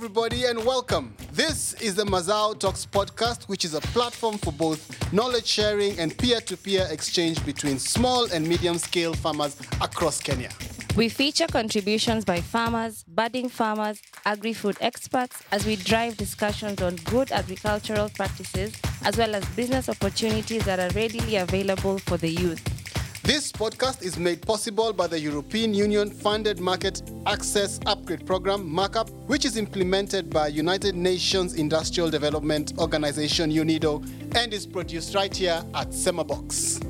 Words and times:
everybody, 0.00 0.46
and 0.46 0.64
welcome. 0.64 1.14
This 1.30 1.74
is 1.74 1.94
the 1.94 2.04
Mazao 2.04 2.58
Talks 2.58 2.86
podcast, 2.86 3.50
which 3.50 3.66
is 3.66 3.74
a 3.74 3.82
platform 3.92 4.38
for 4.38 4.50
both 4.50 5.12
knowledge 5.12 5.44
sharing 5.44 5.98
and 5.98 6.16
peer 6.16 6.40
to 6.40 6.56
peer 6.56 6.88
exchange 6.90 7.44
between 7.44 7.78
small 7.78 8.24
and 8.32 8.48
medium 8.48 8.78
scale 8.78 9.12
farmers 9.12 9.58
across 9.82 10.18
Kenya. 10.18 10.48
We 10.96 11.10
feature 11.10 11.46
contributions 11.46 12.24
by 12.24 12.40
farmers, 12.40 13.04
budding 13.08 13.50
farmers, 13.50 14.00
agri 14.24 14.54
food 14.54 14.78
experts 14.80 15.42
as 15.52 15.66
we 15.66 15.76
drive 15.76 16.16
discussions 16.16 16.80
on 16.80 16.96
good 17.04 17.30
agricultural 17.30 18.08
practices 18.08 18.72
as 19.04 19.18
well 19.18 19.34
as 19.34 19.44
business 19.50 19.90
opportunities 19.90 20.64
that 20.64 20.80
are 20.80 20.94
readily 20.98 21.36
available 21.36 21.98
for 21.98 22.16
the 22.16 22.30
youth. 22.30 22.79
This 23.22 23.52
podcast 23.52 24.02
is 24.02 24.18
made 24.18 24.40
possible 24.40 24.94
by 24.94 25.06
the 25.06 25.20
European 25.20 25.74
Union 25.74 26.10
funded 26.10 26.58
Market 26.58 27.02
Access 27.26 27.78
Upgrade 27.84 28.26
Program, 28.26 28.68
MARKUP, 28.68 29.10
which 29.26 29.44
is 29.44 29.58
implemented 29.58 30.30
by 30.30 30.48
United 30.48 30.94
Nations 30.94 31.54
Industrial 31.54 32.08
Development 32.08 32.72
Organization, 32.78 33.50
UNIDO, 33.50 34.02
and 34.34 34.54
is 34.54 34.66
produced 34.66 35.14
right 35.14 35.36
here 35.36 35.62
at 35.74 35.90
Semabox. 35.90 36.82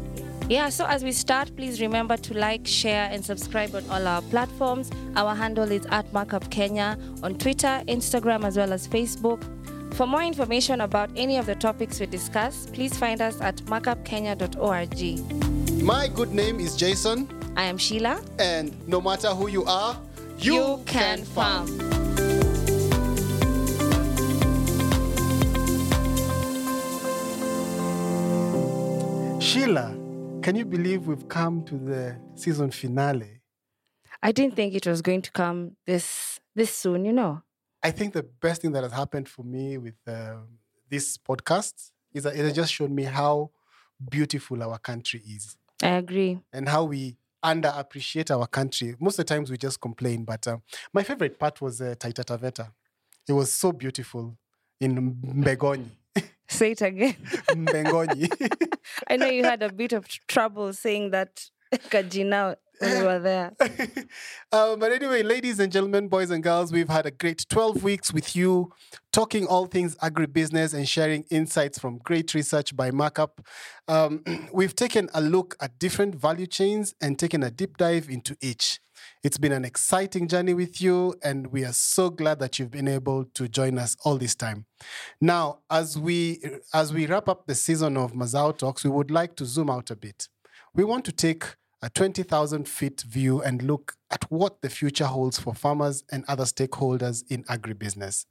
Yeah, 0.49 0.69
so 0.69 0.87
as 0.87 1.03
we 1.03 1.11
start, 1.11 1.55
please 1.57 1.81
remember 1.81 2.17
to 2.19 2.35
like, 2.35 2.65
share, 2.65 3.09
and 3.11 3.25
subscribe 3.25 3.75
on 3.75 3.85
all 3.91 4.07
our 4.07 4.23
platforms. 4.23 4.89
Our 5.17 5.35
handle 5.35 5.71
is 5.73 5.85
at 5.87 6.13
Markup 6.13 6.49
Kenya 6.51 6.97
on 7.25 7.39
Twitter, 7.39 7.83
Instagram, 7.89 8.45
as 8.45 8.57
well 8.57 8.73
as 8.73 8.87
Facebook. 8.87 9.43
For 9.95 10.07
more 10.07 10.23
information 10.23 10.81
about 10.83 11.11
any 11.17 11.39
of 11.39 11.47
the 11.47 11.57
topics 11.57 11.99
we 11.99 12.07
discuss, 12.07 12.67
please 12.67 12.97
find 12.97 13.21
us 13.21 13.41
at 13.41 13.57
markupkenya.org. 13.67 15.50
My 15.83 16.09
good 16.09 16.33
name 16.33 16.61
is 16.61 16.77
Jason, 16.77 17.29
I 17.57 17.65
am 17.65 17.79
Sheila. 17.79 18.23
and 18.39 18.77
no 18.87 19.01
matter 19.01 19.29
who 19.29 19.49
you 19.49 19.65
are, 19.65 19.99
You 20.39 20.81
can 20.87 21.25
farm. 21.25 21.69
Sheila, 29.41 29.97
can 30.43 30.55
you 30.55 30.65
believe 30.67 31.07
we've 31.07 31.27
come 31.29 31.65
to 31.65 31.77
the 31.77 32.17
season 32.35 32.71
finale? 32.71 33.41
I 34.23 34.33
didn't 34.33 34.55
think 34.55 34.75
it 34.75 34.87
was 34.87 35.01
going 35.01 35.23
to 35.23 35.31
come 35.33 35.77
this 35.87 36.39
this 36.55 36.73
soon, 36.75 37.05
you 37.07 37.13
know. 37.13 37.43
I 37.83 37.91
think 37.91 38.13
the 38.13 38.23
best 38.23 38.61
thing 38.61 38.73
that 38.73 38.83
has 38.83 38.93
happened 38.93 39.29
for 39.29 39.43
me 39.43 39.79
with 39.79 39.95
um 40.07 40.59
this 40.91 41.17
podcast 41.19 41.91
is 42.13 42.25
that 42.25 42.35
it 42.37 42.43
has 42.45 42.53
just 42.53 42.73
shown 42.73 42.95
me 42.95 43.05
how 43.05 43.51
beautiful 44.11 44.63
our 44.63 44.79
country 44.79 45.23
is 45.27 45.57
I 45.83 45.89
agree. 45.91 46.39
and 46.53 46.69
how 46.69 46.85
we 46.85 47.17
underappreciate 47.45 48.31
our 48.31 48.47
country. 48.47 48.95
Most 49.01 49.19
of 49.19 49.27
the 49.27 49.35
times 49.35 49.51
we 49.51 49.57
just 49.57 49.81
complain, 49.81 50.25
but 50.25 50.47
um, 50.47 50.63
my 50.93 51.03
favorite 51.03 51.39
part 51.39 51.61
was 51.61 51.81
uh, 51.81 51.95
Taita 51.99 52.25
Taveta. 52.25 52.71
It 53.29 53.33
was 53.33 53.53
so 53.53 53.73
beautiful 53.73 54.37
in 54.81 55.15
Mbegoni. 55.23 55.87
Say 56.49 56.73
it 56.73 56.83
again. 56.83 57.15
Mbegoni. 57.49 58.29
I 59.09 59.17
know 59.17 59.29
you 59.29 59.45
had 59.45 59.63
a 59.63 59.73
bit 59.73 59.93
of 59.93 60.07
trouble 60.27 60.73
saying 60.73 61.11
that 61.13 61.49
Kajina 61.73 62.57
you 62.83 63.05
were 63.05 63.19
there. 63.21 63.53
um, 64.53 64.79
but 64.79 64.93
anyway, 64.93 65.23
ladies 65.23 65.59
and 65.61 65.71
gentlemen, 65.71 66.09
boys 66.09 66.31
and 66.31 66.43
girls, 66.43 66.73
we've 66.73 66.89
had 66.89 67.07
a 67.07 67.11
great 67.11 67.47
12 67.49 67.83
weeks 67.83 68.13
with 68.13 68.35
you, 68.35 68.73
talking 69.13 69.47
all 69.47 69.67
things 69.67 69.97
agribusiness 69.97 70.75
and 70.75 70.89
sharing 70.89 71.25
insights 71.31 71.79
from 71.79 71.99
great 71.99 72.35
research 72.35 72.75
by 72.77 72.91
Markup. 72.91 73.45
Um, 73.89 74.23
we've 74.53 74.75
taken 74.75 75.09
a 75.15 75.21
look 75.21 75.57
at 75.61 75.79
different 75.79 76.15
value 76.15 76.47
chains 76.47 76.95
and 77.01 77.19
taken 77.19 77.43
a 77.43 77.51
deep 77.51 77.77
dive 77.77 78.09
into 78.09 78.37
each. 78.41 78.81
It's 79.23 79.39
been 79.39 79.53
an 79.53 79.65
exciting 79.65 80.29
journey 80.29 80.55
with 80.55 80.81
you, 80.81 81.15
and 81.23 81.47
we 81.49 81.65
are 81.65 81.73
so 81.73 82.11
glad 82.11 82.39
that 82.41 82.59
you've 82.59 82.71
been 82.71 82.89
able 82.89 83.25
to 83.35 83.49
join 83.49 83.79
us 83.79 83.97
all 84.05 84.17
this 84.17 84.35
time. 84.35 84.67
Now, 85.21 85.61
as 85.71 85.99
we 85.99 86.43
as 86.75 86.93
we 86.93 87.07
wrap 87.07 87.29
up 87.29 87.47
the 87.47 87.55
season 87.55 87.97
of 87.97 88.13
Mazao 88.13 88.57
Talks, 88.57 88.85
we 88.85 88.91
would 88.91 89.11
like 89.11 89.37
to 89.37 89.45
zoom 89.45 89.71
out 89.71 89.91
a 89.91 89.97
bit. 89.97 90.29
We 90.75 90.85
want 90.85 91.05
to 91.07 91.13
take 91.13 91.57
a 91.83 91.91
20,000 91.91 92.69
feet 92.69 93.01
view 93.03 93.41
and 93.41 93.63
look 93.63 93.95
at 94.11 94.31
what 94.31 94.61
the 94.61 94.69
future 94.69 95.07
holds 95.07 95.39
for 95.39 95.55
farmers 95.55 96.05
and 96.13 96.25
other 96.29 96.45
stakeholders 96.45 97.25
in 97.29 97.43
agribusiness. 97.45 98.27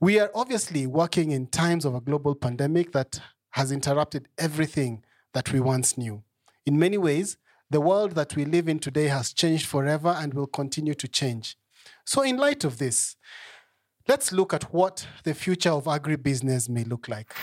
We 0.00 0.18
are 0.18 0.30
obviously 0.34 0.86
working 0.86 1.30
in 1.30 1.46
times 1.46 1.84
of 1.84 1.94
a 1.94 2.00
global 2.00 2.34
pandemic 2.34 2.92
that 2.92 3.20
has 3.50 3.70
interrupted 3.70 4.28
everything 4.38 5.04
that 5.34 5.52
we 5.52 5.60
once 5.60 5.98
knew. 5.98 6.22
In 6.64 6.78
many 6.78 6.96
ways, 6.96 7.36
the 7.70 7.80
world 7.80 8.12
that 8.12 8.36
we 8.36 8.44
live 8.44 8.68
in 8.68 8.78
today 8.78 9.08
has 9.08 9.32
changed 9.32 9.66
forever 9.66 10.14
and 10.18 10.34
will 10.34 10.46
continue 10.46 10.94
to 10.94 11.08
change. 11.08 11.56
So, 12.04 12.22
in 12.22 12.36
light 12.36 12.64
of 12.64 12.78
this, 12.78 13.16
let's 14.08 14.32
look 14.32 14.52
at 14.52 14.72
what 14.72 15.06
the 15.24 15.34
future 15.34 15.70
of 15.70 15.84
agribusiness 15.84 16.68
may 16.68 16.84
look 16.84 17.08
like. 17.08 17.34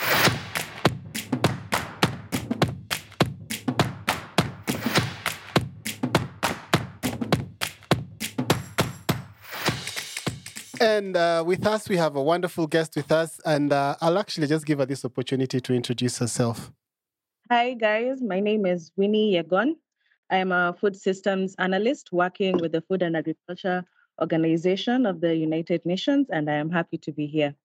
And 10.79 11.17
uh, 11.17 11.44
with 11.45 11.66
us, 11.67 11.90
we 11.90 11.97
have 11.97 12.16
a 12.16 12.23
wonderful 12.23 12.67
guest 12.67 12.95
with 12.95 13.12
us. 13.12 13.40
And 13.45 13.73
uh, 13.73 13.95
I'll 14.01 14.17
actually 14.17 14.47
just 14.47 14.66
give 14.66 14.79
her 14.79 14.85
this 14.85 15.03
opportunity 15.03 15.59
to 15.59 15.73
introduce 15.73 16.17
herself. 16.17 16.72
Hi, 17.51 17.73
guys. 17.73 18.22
My 18.22 18.40
name 18.40 18.66
is 18.66 18.91
Winnie 18.95 19.34
Yegon. 19.34 19.75
I 20.29 20.38
am 20.38 20.51
a 20.51 20.75
food 20.79 20.95
systems 20.95 21.56
analyst 21.57 22.12
working 22.12 22.57
with 22.57 22.72
the 22.72 22.81
Food 22.81 23.01
and 23.01 23.18
Agriculture 23.18 23.84
Organization 24.22 25.06
of 25.06 25.22
the 25.22 25.35
United 25.35 25.85
Nations, 25.85 26.28
and 26.29 26.50
I 26.50 26.53
am 26.53 26.69
happy 26.69 27.00
to 27.00 27.12
be 27.12 27.25
here. 27.25 27.56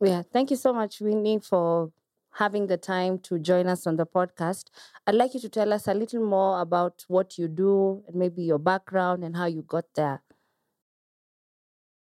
Yeah, 0.00 0.22
thank 0.32 0.50
you 0.50 0.56
so 0.56 0.72
much, 0.72 1.00
Winnie, 1.00 1.40
for 1.40 1.90
having 2.30 2.68
the 2.68 2.76
time 2.76 3.18
to 3.20 3.40
join 3.40 3.66
us 3.66 3.86
on 3.88 3.96
the 3.96 4.06
podcast. 4.06 4.66
I'd 5.06 5.16
like 5.16 5.34
you 5.34 5.40
to 5.40 5.48
tell 5.48 5.72
us 5.72 5.88
a 5.88 5.94
little 5.94 6.24
more 6.24 6.60
about 6.60 7.04
what 7.08 7.36
you 7.36 7.48
do 7.48 8.04
and 8.06 8.14
maybe 8.14 8.42
your 8.42 8.60
background 8.60 9.24
and 9.24 9.36
how 9.36 9.46
you 9.46 9.62
got 9.62 9.86
there. 9.96 10.22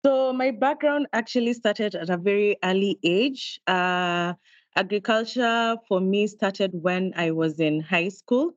So, 0.05 0.33
my 0.33 0.51
background 0.51 1.07
actually 1.13 1.53
started 1.53 1.95
at 1.95 2.11
a 2.11 2.17
very 2.17 2.57
early 2.65 2.99
age. 3.05 3.61
Uh, 3.69 4.35
agriculture 4.75 5.77
for 5.87 6.01
me 6.01 6.27
started 6.27 6.73
when 6.75 7.13
I 7.15 7.31
was 7.31 7.61
in 7.61 7.81
high 7.81 8.09
school. 8.09 8.51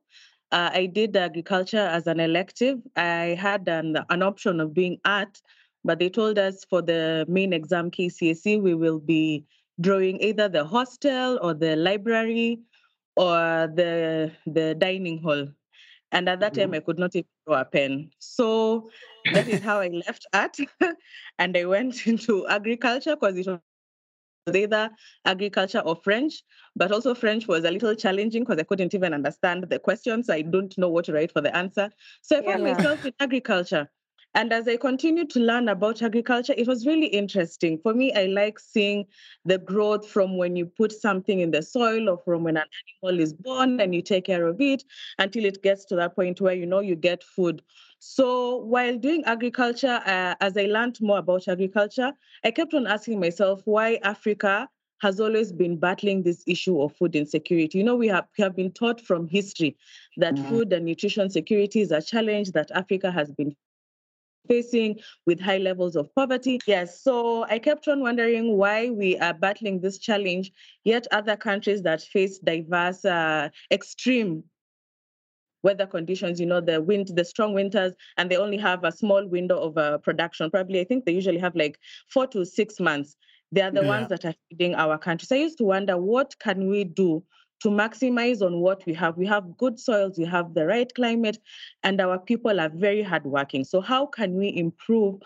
Uh, 0.50 0.70
I 0.72 0.86
did 0.86 1.16
agriculture 1.16 1.86
as 1.86 2.08
an 2.08 2.18
elective. 2.18 2.78
I 2.96 3.38
had 3.38 3.68
an, 3.68 3.96
an 4.10 4.22
option 4.22 4.58
of 4.58 4.74
doing 4.74 4.98
art, 5.04 5.40
but 5.84 6.00
they 6.00 6.08
told 6.08 6.36
us 6.36 6.64
for 6.68 6.82
the 6.82 7.24
main 7.28 7.52
exam 7.52 7.92
KCSE, 7.92 8.60
we 8.60 8.74
will 8.74 8.98
be 8.98 9.44
drawing 9.80 10.20
either 10.20 10.48
the 10.48 10.64
hostel 10.64 11.38
or 11.40 11.54
the 11.54 11.76
library 11.76 12.58
or 13.16 13.70
the, 13.72 14.32
the 14.46 14.74
dining 14.74 15.22
hall. 15.22 15.46
And 16.12 16.28
at 16.28 16.40
that 16.40 16.54
time, 16.54 16.68
mm-hmm. 16.68 16.74
I 16.74 16.80
could 16.80 16.98
not 16.98 17.16
even 17.16 17.28
draw 17.46 17.60
a 17.60 17.64
pen. 17.64 18.10
So 18.18 18.90
that 19.32 19.48
is 19.48 19.60
how 19.60 19.80
I 19.80 19.88
left 19.88 20.26
art 20.32 20.56
and 21.38 21.56
I 21.56 21.64
went 21.64 22.06
into 22.06 22.46
agriculture 22.48 23.16
because 23.16 23.36
it 23.36 23.46
was 23.46 23.60
either 24.54 24.90
agriculture 25.24 25.80
or 25.80 25.96
French. 25.96 26.42
But 26.76 26.92
also, 26.92 27.14
French 27.14 27.48
was 27.48 27.64
a 27.64 27.70
little 27.70 27.94
challenging 27.94 28.44
because 28.44 28.58
I 28.58 28.62
couldn't 28.64 28.94
even 28.94 29.14
understand 29.14 29.64
the 29.64 29.78
questions. 29.78 30.30
I 30.30 30.42
don't 30.42 30.76
know 30.78 30.88
what 30.88 31.06
to 31.06 31.12
write 31.12 31.32
for 31.32 31.40
the 31.40 31.54
answer. 31.56 31.90
So 32.22 32.38
I 32.38 32.42
found 32.42 32.62
Yeah. 32.62 32.74
myself 32.74 33.04
in 33.04 33.12
agriculture. 33.18 33.90
And 34.36 34.52
as 34.52 34.68
I 34.68 34.76
continued 34.76 35.30
to 35.30 35.40
learn 35.40 35.70
about 35.70 36.02
agriculture, 36.02 36.52
it 36.58 36.68
was 36.68 36.86
really 36.86 37.06
interesting. 37.06 37.78
For 37.78 37.94
me, 37.94 38.12
I 38.12 38.26
like 38.26 38.58
seeing 38.58 39.06
the 39.46 39.56
growth 39.56 40.06
from 40.06 40.36
when 40.36 40.56
you 40.56 40.66
put 40.66 40.92
something 40.92 41.40
in 41.40 41.50
the 41.52 41.62
soil 41.62 42.10
or 42.10 42.18
from 42.18 42.44
when 42.44 42.58
an 42.58 42.64
animal 43.02 43.18
is 43.18 43.32
born 43.32 43.80
and 43.80 43.94
you 43.94 44.02
take 44.02 44.26
care 44.26 44.46
of 44.46 44.60
it 44.60 44.84
until 45.18 45.46
it 45.46 45.62
gets 45.62 45.86
to 45.86 45.96
that 45.96 46.14
point 46.14 46.42
where 46.42 46.52
you 46.52 46.66
know 46.66 46.80
you 46.80 46.96
get 46.96 47.24
food. 47.24 47.62
So 47.98 48.58
while 48.58 48.98
doing 48.98 49.24
agriculture, 49.24 50.02
uh, 50.04 50.34
as 50.42 50.54
I 50.58 50.66
learned 50.66 51.00
more 51.00 51.18
about 51.18 51.48
agriculture, 51.48 52.12
I 52.44 52.50
kept 52.50 52.74
on 52.74 52.86
asking 52.86 53.18
myself 53.18 53.62
why 53.64 53.98
Africa 54.02 54.68
has 55.00 55.18
always 55.18 55.50
been 55.52 55.78
battling 55.78 56.22
this 56.22 56.42
issue 56.46 56.80
of 56.82 56.94
food 56.94 57.16
insecurity. 57.16 57.78
You 57.78 57.84
know, 57.84 57.96
we 57.96 58.08
have, 58.08 58.26
we 58.36 58.42
have 58.44 58.54
been 58.54 58.72
taught 58.72 59.00
from 59.00 59.28
history 59.28 59.76
that 60.18 60.36
Mhm. 60.36 60.48
food 60.48 60.72
and 60.74 60.84
nutrition 60.84 61.30
security 61.30 61.80
is 61.80 61.90
a 61.90 62.02
challenge 62.02 62.52
that 62.52 62.70
Africa 62.72 63.10
has 63.10 63.30
been 63.32 63.56
facing 64.46 64.98
with 65.26 65.40
high 65.40 65.58
levels 65.58 65.96
of 65.96 66.14
poverty. 66.14 66.58
Yes, 66.66 67.02
so 67.02 67.44
I 67.44 67.58
kept 67.58 67.88
on 67.88 68.00
wondering 68.00 68.56
why 68.56 68.90
we 68.90 69.18
are 69.18 69.34
battling 69.34 69.80
this 69.80 69.98
challenge, 69.98 70.52
yet 70.84 71.06
other 71.10 71.36
countries 71.36 71.82
that 71.82 72.02
face 72.02 72.38
diverse, 72.38 73.04
uh, 73.04 73.48
extreme 73.70 74.44
weather 75.62 75.86
conditions, 75.86 76.38
you 76.38 76.46
know, 76.46 76.60
the 76.60 76.80
wind, 76.80 77.08
the 77.08 77.24
strong 77.24 77.52
winters, 77.52 77.92
and 78.16 78.30
they 78.30 78.36
only 78.36 78.56
have 78.56 78.84
a 78.84 78.92
small 78.92 79.26
window 79.26 79.58
of 79.58 79.76
uh, 79.76 79.98
production. 79.98 80.50
Probably, 80.50 80.80
I 80.80 80.84
think 80.84 81.04
they 81.04 81.12
usually 81.12 81.38
have 81.38 81.56
like 81.56 81.78
four 82.08 82.26
to 82.28 82.44
six 82.44 82.78
months. 82.78 83.16
They 83.50 83.62
are 83.62 83.70
the 83.72 83.82
Yeah. 83.82 83.88
ones 83.88 84.08
that 84.08 84.24
are 84.24 84.34
feeding 84.48 84.74
our 84.74 84.98
country. 84.98 85.26
So 85.26 85.34
I 85.34 85.40
used 85.40 85.58
to 85.58 85.64
wonder, 85.64 85.96
what 85.96 86.38
can 86.38 86.68
we 86.68 86.84
do 86.84 87.24
to 87.62 87.68
maximize 87.68 88.42
on 88.42 88.60
what 88.60 88.84
we 88.86 88.94
have? 88.94 89.16
We 89.16 89.26
have 89.26 89.56
good 89.56 89.78
soils, 89.78 90.18
we 90.18 90.24
have 90.24 90.54
the 90.54 90.66
right 90.66 90.92
climate, 90.94 91.38
and 91.82 92.00
our 92.00 92.18
people 92.18 92.60
are 92.60 92.68
very 92.68 93.02
hardworking. 93.02 93.64
So 93.64 93.80
how 93.80 94.06
can 94.06 94.34
we 94.36 94.54
improve 94.56 95.20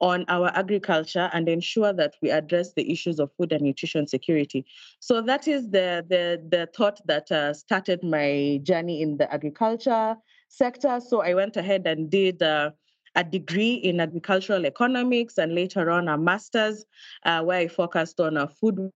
on 0.00 0.24
our 0.28 0.48
agriculture 0.54 1.30
and 1.32 1.48
ensure 1.48 1.92
that 1.92 2.14
we 2.20 2.30
address 2.30 2.72
the 2.74 2.90
issues 2.90 3.18
of 3.18 3.30
food 3.36 3.52
and 3.52 3.62
nutrition 3.62 4.06
security. 4.06 4.64
So 5.00 5.22
that 5.22 5.48
is 5.48 5.70
the 5.70 6.04
the, 6.08 6.42
the 6.48 6.68
thought 6.76 7.00
that 7.06 7.30
uh, 7.32 7.54
started 7.54 8.02
my 8.02 8.60
journey 8.62 9.02
in 9.02 9.16
the 9.16 9.32
agriculture 9.32 10.16
sector. 10.48 11.00
So 11.00 11.22
I 11.22 11.34
went 11.34 11.56
ahead 11.56 11.86
and 11.86 12.10
did. 12.10 12.42
Uh, 12.42 12.70
a 13.18 13.24
degree 13.24 13.72
in 13.72 13.98
agricultural 13.98 14.66
economics 14.66 15.38
and 15.38 15.54
later 15.54 15.90
on 15.90 16.06
a 16.06 16.18
master's 16.18 16.84
uh, 17.24 17.42
where 17.42 17.60
I 17.60 17.66
focused 17.66 18.20
on 18.20 18.36
uh, 18.36 18.46
food 18.46 18.90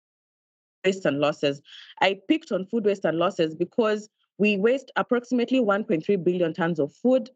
waste 0.89 1.05
and 1.05 1.21
losses. 1.21 1.61
I 2.01 2.19
picked 2.29 2.51
on 2.51 2.65
food 2.65 2.85
waste 2.87 3.05
and 3.05 3.19
losses 3.19 3.55
because 3.55 4.09
we 4.39 4.57
waste 4.57 4.91
approximately 4.97 5.61
1.3 5.61 6.25
billion 6.25 6.55
tons 6.55 6.79
of 6.79 6.95
food 6.95 7.29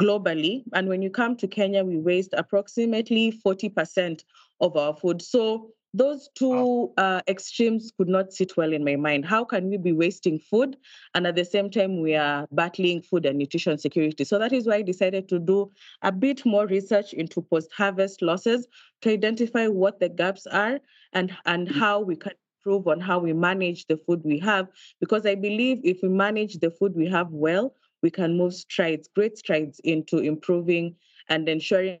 globally. 0.00 0.62
And 0.72 0.88
when 0.88 1.02
you 1.02 1.10
come 1.10 1.36
to 1.36 1.46
Kenya, 1.46 1.84
we 1.84 1.98
waste 1.98 2.32
approximately 2.32 3.32
40% 3.44 4.24
of 4.60 4.76
our 4.76 4.94
food. 4.96 5.20
So 5.20 5.72
those 5.94 6.28
two 6.34 6.92
uh, 6.98 7.22
extremes 7.26 7.92
could 7.96 8.08
not 8.08 8.32
sit 8.32 8.56
well 8.56 8.72
in 8.72 8.84
my 8.84 8.96
mind. 8.96 9.24
How 9.24 9.44
can 9.44 9.70
we 9.70 9.78
be 9.78 9.92
wasting 9.92 10.38
food 10.38 10.76
and 11.14 11.26
at 11.26 11.36
the 11.36 11.44
same 11.44 11.70
time 11.70 12.02
we 12.02 12.14
are 12.14 12.46
battling 12.52 13.02
food 13.02 13.24
and 13.24 13.38
nutrition 13.38 13.78
security? 13.78 14.24
So 14.24 14.38
that 14.38 14.52
is 14.52 14.66
why 14.66 14.76
I 14.76 14.82
decided 14.82 15.28
to 15.30 15.38
do 15.38 15.70
a 16.02 16.12
bit 16.12 16.44
more 16.44 16.66
research 16.66 17.14
into 17.14 17.40
post-harvest 17.40 18.20
losses 18.20 18.66
to 19.02 19.10
identify 19.10 19.68
what 19.68 19.98
the 19.98 20.10
gaps 20.10 20.46
are 20.46 20.80
and, 21.14 21.34
and 21.46 21.68
mm. 21.68 21.78
how 21.78 22.00
we 22.00 22.16
can 22.16 22.32
improve 22.66 22.88
on 22.88 23.00
how 23.00 23.18
we 23.18 23.32
manage 23.32 23.86
the 23.86 23.96
food 23.96 24.20
we 24.24 24.38
have. 24.38 24.68
Because 25.00 25.26
I 25.26 25.34
believe 25.34 25.80
if 25.84 25.98
we 26.02 26.08
manage 26.08 26.58
the 26.58 26.70
food 26.70 26.94
we 26.96 27.08
have 27.08 27.30
well, 27.30 27.74
we 28.02 28.10
can 28.10 28.36
move 28.36 28.54
strides, 28.54 29.08
great 29.14 29.38
strides 29.38 29.80
into 29.84 30.18
improving 30.18 30.96
and 31.28 31.48
ensuring 31.48 31.98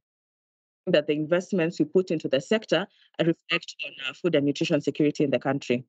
that 0.86 1.06
the 1.06 1.14
investments 1.14 1.78
we 1.78 1.84
put 1.84 2.10
into 2.10 2.28
the 2.28 2.40
sector 2.40 2.86
reflect 3.18 3.74
on 4.08 4.14
food 4.14 4.34
and 4.34 4.46
nutrition 4.46 4.80
security 4.80 5.24
in 5.24 5.30
the 5.30 5.38
country. 5.38 5.84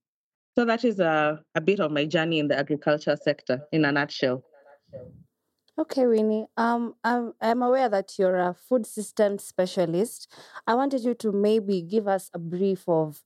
So 0.58 0.66
that 0.66 0.84
is 0.84 1.00
a, 1.00 1.40
a 1.54 1.62
bit 1.62 1.80
of 1.80 1.92
my 1.92 2.06
journey 2.06 2.40
in 2.40 2.48
the 2.48 2.58
agriculture 2.58 3.16
sector 3.22 3.62
in 3.72 3.86
a 3.86 3.92
nutshell. 3.92 4.44
Okay, 5.80 6.08
Winnie. 6.08 6.48
Um, 6.58 6.96
I'm, 7.04 7.34
I'm 7.40 7.62
aware 7.62 7.90
that 7.90 8.14
you're 8.18 8.38
a 8.38 8.56
food 8.56 8.88
systems 8.88 9.44
specialist. 9.44 10.34
I 10.66 10.74
wanted 10.74 11.04
you 11.04 11.14
to 11.16 11.32
maybe 11.32 11.84
give 11.84 12.08
us 12.08 12.32
a 12.34 12.40
brief 12.40 12.84
of 12.88 13.22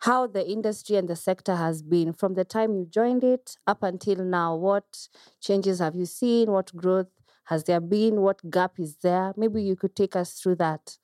how 0.00 0.26
the 0.26 0.48
industry 0.48 0.96
and 0.96 1.08
the 1.08 1.16
sector 1.16 1.56
has 1.56 1.82
been 1.82 2.12
from 2.12 2.34
the 2.34 2.44
time 2.44 2.74
you 2.74 2.86
joined 2.86 3.24
it 3.24 3.56
up 3.66 3.82
until 3.82 4.16
now. 4.16 4.54
What 4.54 5.08
changes 5.40 5.78
have 5.78 5.94
you 5.94 6.06
seen? 6.06 6.50
What 6.50 6.74
growth 6.76 7.08
has 7.44 7.64
there 7.64 7.80
been? 7.80 8.20
What 8.20 8.50
gap 8.50 8.78
is 8.78 8.96
there? 9.02 9.32
Maybe 9.36 9.62
you 9.62 9.76
could 9.76 9.96
take 9.96 10.16
us 10.16 10.34
through 10.34 10.56
that. 10.56 10.98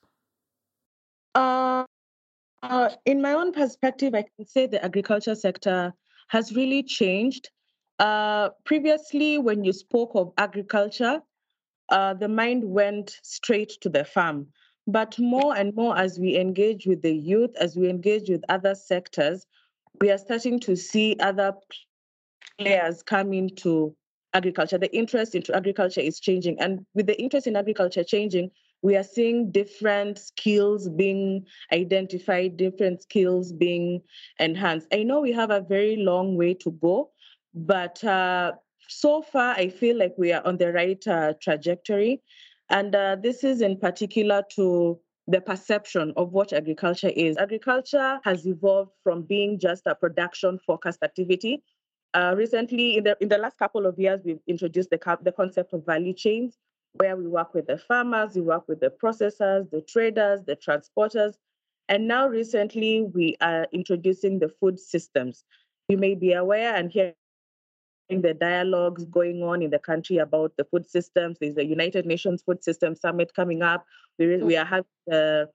Uh, 1.35 1.85
uh, 2.62 2.91
in 3.06 3.23
my 3.23 3.33
own 3.33 3.53
perspective, 3.53 4.15
I 4.15 4.23
can 4.37 4.47
say 4.47 4.67
the 4.67 4.85
agriculture 4.85 5.35
sector 5.35 5.94
has 6.29 6.55
really 6.55 6.83
changed. 6.83 7.50
Uh, 7.99 8.50
previously, 8.65 9.39
when 9.39 9.65
you 9.65 9.73
spoke 9.73 10.12
of 10.15 10.33
agriculture, 10.39 11.21
uh, 11.89 12.15
the 12.15 12.29
mind 12.29 12.65
went 12.65 13.19
straight 13.23 13.71
to 13.81 13.89
the 13.89 14.05
farm. 14.05 14.49
But 14.87 15.19
more 15.19 15.56
and 15.56 15.75
more, 15.75 15.96
as 15.96 16.19
we 16.19 16.37
engage 16.37 16.87
with 16.87 17.02
the 17.02 17.14
youth, 17.14 17.55
as 17.61 17.76
we 17.76 17.88
engage 17.88 18.29
with 18.29 18.43
other 18.49 18.75
sectors, 18.75 19.46
we 20.00 20.11
are 20.11 20.19
starting 20.19 20.58
to 20.61 20.76
see 20.76 21.17
other 21.20 21.52
players 22.58 23.02
come 23.02 23.32
into 23.32 23.94
agriculture. 24.34 24.79
The 24.79 24.94
interest 24.94 25.34
into 25.34 25.55
agriculture 25.55 26.00
is 26.00 26.19
changing. 26.19 26.61
And 26.61 26.84
with 26.94 27.06
the 27.06 27.20
interest 27.20 27.46
in 27.46 27.56
agriculture 27.56 28.02
changing, 28.02 28.50
we 28.82 28.96
are 28.96 29.05
seeing 29.05 29.52
different 29.52 30.19
skills 30.19 30.88
being 30.88 31.46
identified, 31.73 32.56
different 32.56 33.02
skills 33.02 33.52
being 33.52 34.02
enhanced. 34.40 34.88
I 34.93 35.05
know 35.05 35.20
we 35.20 35.32
have 35.32 35.50
a 35.50 35.61
very 35.61 35.96
long 35.96 36.37
way 36.37 36.55
to 36.55 36.73
go, 36.73 37.11
but 37.55 38.02
uh, 38.02 38.52
so 38.88 39.23
far 39.23 39.55
I 39.55 39.69
feel 39.69 39.96
like 39.96 40.14
we 40.19 40.32
are 40.32 40.44
on 40.44 40.56
the 40.56 40.73
right 40.73 41.06
uh, 41.06 41.34
trajectory. 41.40 42.23
And 42.70 42.94
uh, 42.94 43.17
this 43.17 43.44
is 43.44 43.61
in 43.61 43.79
particular 43.79 44.43
to 44.56 44.99
the 45.29 45.41
perception 45.41 46.12
of 46.17 46.32
what 46.32 46.53
agriculture 46.53 47.11
is. 47.14 47.37
Agriculture 47.37 48.19
has 48.25 48.47
evolved 48.47 48.93
from 49.03 49.23
being 49.23 49.59
just 49.59 49.87
a 49.87 49.94
production 49.94 50.59
focused 50.67 51.03
activity. 51.03 51.62
Uh, 52.14 52.35
recently, 52.37 52.97
in 52.97 53.05
the, 53.05 53.17
in 53.20 53.29
the 53.29 53.38
last 53.38 53.59
couple 53.59 53.87
of 53.87 53.99
years, 53.99 54.20
we've 54.25 54.41
introduced 54.47 54.91
the, 54.91 55.19
the 55.23 55.32
concept 55.32 55.73
of 55.73 55.87
value 55.87 56.12
chains, 56.12 56.59
where 56.94 57.17
we 57.17 57.26
work 57.26 57.55
with 57.55 57.67
the 57.67 57.79
farmers, 57.79 58.35
we 58.35 58.43
work 58.43 58.65
with 58.69 58.81
the 58.81 58.93
processors, 59.03 59.70
the 59.70 59.81
traders, 59.81 60.41
the 60.47 60.56
transporters. 60.56 61.35
And 61.88 62.06
now, 62.06 62.29
recently, 62.29 63.03
we 63.03 63.37
are 63.41 63.67
introducing 63.73 64.38
the 64.38 64.50
food 64.61 64.79
systems. 64.79 65.44
You 65.88 65.97
may 65.97 66.15
be 66.15 66.32
aware 66.32 66.75
and 66.75 66.91
hear 66.91 67.15
the 68.20 68.35
dialogues 68.35 69.05
going 69.06 69.43
on 69.43 69.62
in 69.62 69.70
the 69.70 69.79
country 69.79 70.19
about 70.19 70.53
the 70.56 70.64
food 70.64 70.88
systems. 70.88 71.38
There's 71.41 71.55
the 71.55 71.64
United 71.64 72.05
Nations 72.05 72.43
Food 72.43 72.62
System 72.62 72.94
Summit 72.94 73.32
coming 73.35 73.62
up. 73.62 73.87
We, 74.19 74.37
we 74.38 74.56
are 74.56 74.64
having 74.64 74.85
the, 75.06 75.49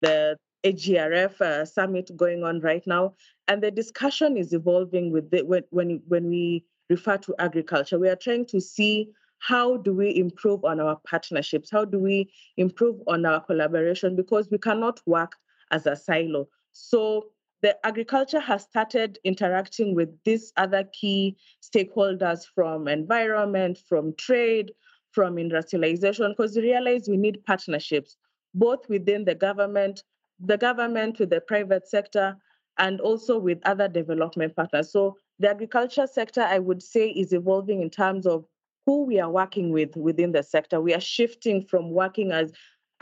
the 0.00 0.36
AGRF 0.64 1.40
uh, 1.40 1.64
summit 1.64 2.10
going 2.16 2.42
on 2.42 2.60
right 2.60 2.86
now, 2.86 3.14
and 3.48 3.62
the 3.62 3.70
discussion 3.70 4.36
is 4.36 4.52
evolving 4.52 5.12
with 5.12 5.30
the, 5.30 5.42
when, 5.42 5.62
when 5.70 6.02
when 6.08 6.28
we 6.28 6.64
refer 6.88 7.16
to 7.18 7.34
agriculture. 7.38 7.98
We 7.98 8.08
are 8.08 8.16
trying 8.16 8.46
to 8.46 8.60
see 8.60 9.10
how 9.38 9.78
do 9.78 9.94
we 9.94 10.14
improve 10.16 10.64
on 10.64 10.80
our 10.80 11.00
partnerships, 11.08 11.70
how 11.70 11.84
do 11.86 11.98
we 11.98 12.30
improve 12.56 12.96
on 13.06 13.24
our 13.24 13.40
collaboration 13.40 14.14
because 14.14 14.48
we 14.50 14.58
cannot 14.58 15.00
work 15.06 15.36
as 15.70 15.86
a 15.86 15.96
silo. 15.96 16.48
So 16.72 17.30
the 17.62 17.76
agriculture 17.86 18.40
has 18.40 18.62
started 18.62 19.18
interacting 19.24 19.94
with 19.94 20.08
these 20.24 20.52
other 20.56 20.84
key 20.92 21.36
stakeholders 21.62 22.46
from 22.54 22.88
environment, 22.88 23.78
from 23.88 24.14
trade, 24.16 24.72
from 25.12 25.38
industrialization, 25.38 26.32
because 26.32 26.56
we 26.56 26.62
realize 26.62 27.08
we 27.08 27.16
need 27.16 27.44
partnerships, 27.44 28.16
both 28.54 28.88
within 28.88 29.24
the 29.24 29.34
government, 29.34 30.04
the 30.38 30.56
government 30.56 31.18
with 31.18 31.30
the 31.30 31.40
private 31.40 31.88
sector, 31.88 32.36
and 32.78 33.00
also 33.00 33.38
with 33.38 33.58
other 33.66 33.88
development 33.88 34.56
partners. 34.56 34.90
So 34.90 35.16
the 35.38 35.50
agriculture 35.50 36.06
sector, 36.06 36.42
I 36.42 36.58
would 36.58 36.82
say, 36.82 37.10
is 37.10 37.32
evolving 37.32 37.82
in 37.82 37.90
terms 37.90 38.26
of 38.26 38.46
who 38.86 39.04
we 39.04 39.20
are 39.20 39.30
working 39.30 39.70
with 39.70 39.94
within 39.96 40.32
the 40.32 40.42
sector. 40.42 40.80
We 40.80 40.94
are 40.94 41.00
shifting 41.00 41.66
from 41.66 41.90
working 41.90 42.32
as 42.32 42.52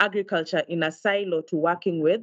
agriculture 0.01 0.63
in 0.67 0.83
a 0.83 0.91
silo 0.91 1.41
to 1.43 1.55
working 1.55 2.01
with 2.01 2.21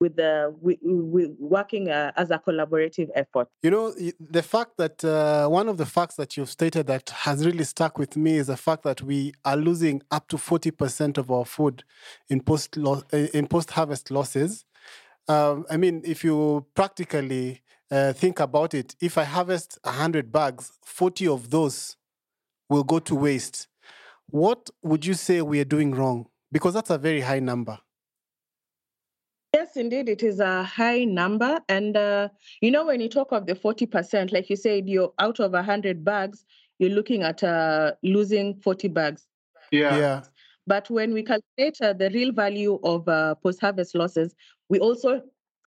with 0.00 0.16
the 0.16 0.54
with, 0.60 0.78
with 0.82 1.30
working 1.38 1.90
uh, 1.90 2.10
as 2.16 2.30
a 2.30 2.38
collaborative 2.38 3.10
effort. 3.14 3.48
You 3.62 3.70
know, 3.70 3.94
the 4.18 4.42
fact 4.42 4.78
that 4.78 5.04
uh, 5.04 5.46
one 5.48 5.68
of 5.68 5.76
the 5.76 5.86
facts 5.86 6.16
that 6.16 6.36
you've 6.36 6.50
stated 6.50 6.86
that 6.86 7.10
has 7.10 7.44
really 7.44 7.64
stuck 7.64 7.98
with 7.98 8.16
me 8.16 8.36
is 8.36 8.46
the 8.46 8.56
fact 8.56 8.82
that 8.84 9.02
we 9.02 9.34
are 9.44 9.56
losing 9.56 10.02
up 10.10 10.26
to 10.28 10.38
forty 10.38 10.70
percent 10.70 11.18
of 11.18 11.30
our 11.30 11.44
food 11.44 11.84
in 12.28 12.40
post 12.40 12.76
lo- 12.76 13.04
in 13.12 13.46
post 13.46 13.70
harvest 13.72 14.10
losses. 14.10 14.64
Um, 15.28 15.66
I 15.70 15.76
mean, 15.76 16.00
if 16.04 16.24
you 16.24 16.66
practically 16.74 17.60
uh, 17.90 18.14
think 18.14 18.40
about 18.40 18.74
it, 18.74 18.96
if 19.00 19.18
I 19.18 19.24
harvest 19.24 19.78
hundred 19.84 20.32
bags, 20.32 20.72
forty 20.84 21.28
of 21.28 21.50
those 21.50 21.96
will 22.68 22.84
go 22.84 22.98
to 23.00 23.14
waste. 23.14 23.68
What 24.28 24.70
would 24.82 25.04
you 25.04 25.14
say 25.14 25.42
we 25.42 25.60
are 25.60 25.64
doing 25.64 25.92
wrong? 25.92 26.26
Because 26.52 26.74
that's 26.74 26.90
a 26.90 26.98
very 26.98 27.20
high 27.20 27.40
number. 27.40 27.78
Yes, 29.54 29.76
indeed, 29.76 30.08
it 30.08 30.22
is 30.22 30.38
a 30.38 30.62
high 30.62 31.04
number. 31.04 31.60
And, 31.68 31.96
uh, 31.96 32.28
you 32.60 32.70
know, 32.70 32.86
when 32.86 33.00
you 33.00 33.08
talk 33.08 33.32
of 33.32 33.46
the 33.46 33.54
40%, 33.54 34.32
like 34.32 34.48
you 34.48 34.56
said, 34.56 34.88
you're 34.88 35.12
out 35.18 35.40
of 35.40 35.52
100 35.52 36.04
bags, 36.04 36.44
you're 36.78 36.90
looking 36.90 37.22
at 37.22 37.42
uh, 37.42 37.92
losing 38.02 38.60
40 38.60 38.88
bags. 38.88 39.26
Yeah. 39.72 39.96
yeah. 39.96 40.22
But 40.66 40.88
when 40.88 41.12
we 41.12 41.24
calculate 41.24 41.76
uh, 41.80 41.92
the 41.94 42.10
real 42.10 42.32
value 42.32 42.78
of 42.84 43.08
uh, 43.08 43.34
post 43.36 43.60
harvest 43.60 43.94
losses, 43.96 44.34
we 44.68 44.78
also 44.78 45.22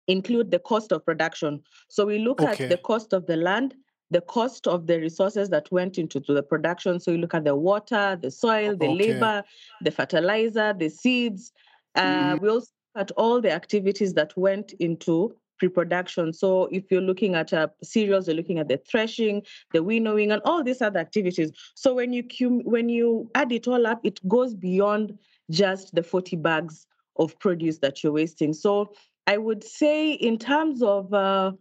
include 0.08 0.50
the 0.50 0.58
cost 0.58 0.92
of 0.92 1.04
production. 1.04 1.62
So 1.88 2.06
we 2.06 2.18
look 2.18 2.40
okay. 2.40 2.64
at 2.64 2.70
the 2.70 2.78
cost 2.78 3.12
of 3.12 3.26
the 3.26 3.36
land, 3.36 3.74
the 4.10 4.22
cost 4.22 4.66
of 4.66 4.86
the 4.86 4.98
resources 4.98 5.50
that 5.50 5.70
went 5.70 5.98
into 5.98 6.20
the 6.20 6.42
production. 6.42 7.00
So 7.00 7.10
you 7.10 7.18
look 7.18 7.34
at 7.34 7.44
the 7.44 7.54
water, 7.54 8.18
the 8.20 8.30
soil, 8.30 8.76
the 8.76 8.86
okay. 8.86 9.12
labor, 9.12 9.44
the 9.82 9.90
fertilizer, 9.90 10.72
the 10.72 10.88
seeds. 10.88 11.52
Uh, 11.94 12.34
mm. 12.34 12.40
We 12.40 12.48
also 12.48 12.68
at 12.96 13.10
all 13.12 13.40
the 13.40 13.50
activities 13.50 14.14
that 14.14 14.36
went 14.36 14.72
into 14.74 15.34
pre-production. 15.58 16.32
So 16.32 16.68
if 16.72 16.90
you're 16.90 17.00
looking 17.00 17.34
at 17.34 17.52
uh, 17.52 17.68
cereals, 17.82 18.26
you're 18.26 18.36
looking 18.36 18.58
at 18.58 18.68
the 18.68 18.80
threshing, 18.88 19.42
the 19.72 19.82
winnowing, 19.82 20.32
and 20.32 20.42
all 20.44 20.62
these 20.62 20.82
other 20.82 21.00
activities. 21.00 21.52
So 21.74 21.94
when 21.94 22.12
you 22.12 22.24
cum- 22.24 22.64
when 22.64 22.88
you 22.88 23.30
add 23.34 23.52
it 23.52 23.68
all 23.68 23.86
up, 23.86 24.00
it 24.04 24.26
goes 24.28 24.54
beyond 24.54 25.18
just 25.50 25.94
the 25.94 26.02
40 26.02 26.36
bags 26.36 26.86
of 27.16 27.38
produce 27.38 27.78
that 27.78 28.02
you're 28.02 28.12
wasting. 28.12 28.52
So 28.52 28.92
I 29.26 29.38
would 29.38 29.62
say, 29.62 30.12
in 30.12 30.38
terms 30.38 30.82
of 30.82 31.12
uh, 31.14 31.52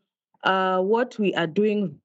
uh, 0.44 0.80
what 0.82 1.18
we 1.20 1.34
are 1.36 1.48
doing 1.48 2.00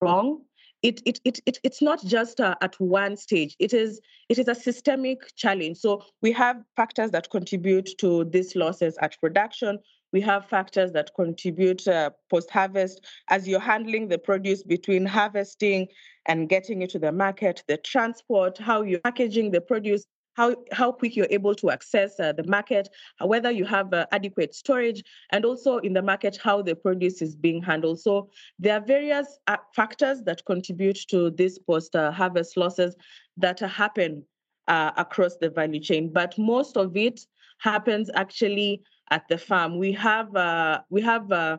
wrong, 0.00 0.45
it, 0.82 1.00
it, 1.04 1.20
it, 1.24 1.40
it 1.46 1.58
it's 1.62 1.82
not 1.82 2.04
just 2.04 2.40
uh, 2.40 2.54
at 2.60 2.78
one 2.80 3.16
stage. 3.16 3.56
It 3.58 3.72
is 3.72 4.00
it 4.28 4.38
is 4.38 4.48
a 4.48 4.54
systemic 4.54 5.34
challenge. 5.36 5.78
So 5.78 6.04
we 6.22 6.32
have 6.32 6.62
factors 6.76 7.10
that 7.12 7.30
contribute 7.30 7.90
to 7.98 8.24
these 8.24 8.54
losses 8.56 8.96
at 9.00 9.18
production. 9.20 9.78
We 10.12 10.20
have 10.22 10.46
factors 10.46 10.92
that 10.92 11.10
contribute 11.14 11.86
uh, 11.88 12.10
post 12.30 12.50
harvest 12.50 13.04
as 13.28 13.46
you're 13.48 13.60
handling 13.60 14.08
the 14.08 14.18
produce 14.18 14.62
between 14.62 15.04
harvesting 15.04 15.88
and 16.26 16.48
getting 16.48 16.82
it 16.82 16.90
to 16.90 16.98
the 16.98 17.12
market, 17.12 17.62
the 17.68 17.76
transport, 17.76 18.58
how 18.58 18.82
you're 18.82 19.00
packaging 19.00 19.50
the 19.50 19.60
produce, 19.60 20.06
how, 20.36 20.54
how 20.72 20.92
quick 20.92 21.16
you're 21.16 21.26
able 21.30 21.54
to 21.54 21.70
access 21.70 22.20
uh, 22.20 22.32
the 22.32 22.44
market, 22.44 22.88
whether 23.20 23.50
you 23.50 23.64
have 23.64 23.92
uh, 23.92 24.06
adequate 24.12 24.54
storage, 24.54 25.02
and 25.30 25.44
also 25.44 25.78
in 25.78 25.94
the 25.94 26.02
market, 26.02 26.36
how 26.36 26.60
the 26.62 26.74
produce 26.74 27.22
is 27.22 27.34
being 27.34 27.62
handled. 27.62 28.00
So 28.00 28.28
there 28.58 28.74
are 28.76 28.84
various 28.84 29.38
uh, 29.46 29.56
factors 29.74 30.22
that 30.24 30.44
contribute 30.44 30.98
to 31.08 31.30
these 31.30 31.58
post-harvest 31.58 32.56
losses 32.56 32.94
that 33.38 33.58
happen 33.60 34.22
uh, 34.68 34.92
across 34.96 35.36
the 35.36 35.48
value 35.48 35.80
chain, 35.80 36.12
but 36.12 36.36
most 36.38 36.76
of 36.76 36.96
it 36.96 37.20
happens 37.58 38.10
actually 38.14 38.82
at 39.10 39.26
the 39.28 39.38
farm. 39.38 39.78
We 39.78 39.92
have 39.92 40.34
uh, 40.36 40.80
we 40.90 41.00
have 41.02 41.30
uh, 41.30 41.58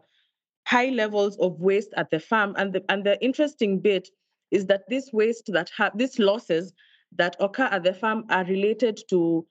high 0.68 0.90
levels 0.90 1.38
of 1.38 1.60
waste 1.60 1.94
at 1.96 2.10
the 2.12 2.20
farm, 2.20 2.54
and 2.58 2.74
the 2.74 2.84
and 2.90 3.04
the 3.04 3.22
interesting 3.24 3.80
bit 3.80 4.10
is 4.52 4.66
that 4.68 4.84
this 4.90 5.10
waste 5.14 5.50
that 5.54 5.72
have 5.78 5.98
these 5.98 6.20
losses 6.20 6.74
that 7.16 7.36
occur 7.40 7.66
at 7.66 7.84
the 7.84 7.94
farm 7.94 8.26
are 8.30 8.46
related 8.46 9.00
to 9.10 9.46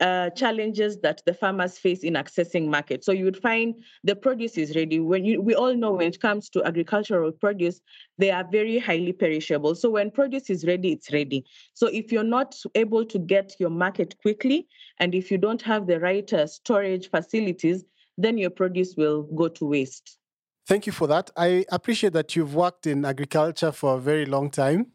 uh, 0.00 0.30
challenges 0.30 0.98
that 0.98 1.22
the 1.26 1.34
farmers 1.34 1.78
face 1.78 2.02
in 2.02 2.14
accessing 2.14 2.66
market. 2.66 3.04
So 3.04 3.12
you 3.12 3.24
would 3.24 3.36
find 3.36 3.74
the 4.02 4.16
produce 4.16 4.58
is 4.58 4.74
ready. 4.74 4.98
When 4.98 5.24
you, 5.24 5.40
we 5.40 5.54
all 5.54 5.74
know 5.76 5.92
when 5.92 6.08
it 6.08 6.20
comes 6.20 6.48
to 6.50 6.64
agricultural 6.64 7.30
produce, 7.30 7.80
they 8.18 8.32
are 8.32 8.44
very 8.50 8.78
highly 8.78 9.12
perishable. 9.12 9.76
So 9.76 9.90
when 9.90 10.10
produce 10.10 10.50
is 10.50 10.64
ready, 10.64 10.92
it's 10.92 11.12
ready. 11.12 11.44
So 11.74 11.86
if 11.86 12.10
you're 12.10 12.24
not 12.24 12.56
able 12.74 13.04
to 13.04 13.18
get 13.18 13.54
your 13.60 13.70
market 13.70 14.16
quickly, 14.20 14.66
and 14.98 15.14
if 15.14 15.30
you 15.30 15.38
don't 15.38 15.62
have 15.62 15.86
the 15.86 16.00
right 16.00 16.30
uh, 16.32 16.48
storage 16.48 17.08
facilities, 17.08 17.84
then 18.18 18.38
your 18.38 18.50
produce 18.50 18.94
will 18.96 19.22
go 19.22 19.48
to 19.48 19.64
waste. 19.64 20.18
Thank 20.66 20.86
you 20.86 20.92
for 20.92 21.06
that. 21.06 21.30
I 21.36 21.64
appreciate 21.70 22.12
that 22.14 22.34
you've 22.34 22.54
worked 22.54 22.86
in 22.86 23.04
agriculture 23.04 23.70
for 23.70 23.96
a 23.96 24.00
very 24.00 24.26
long 24.26 24.50
time 24.50 24.88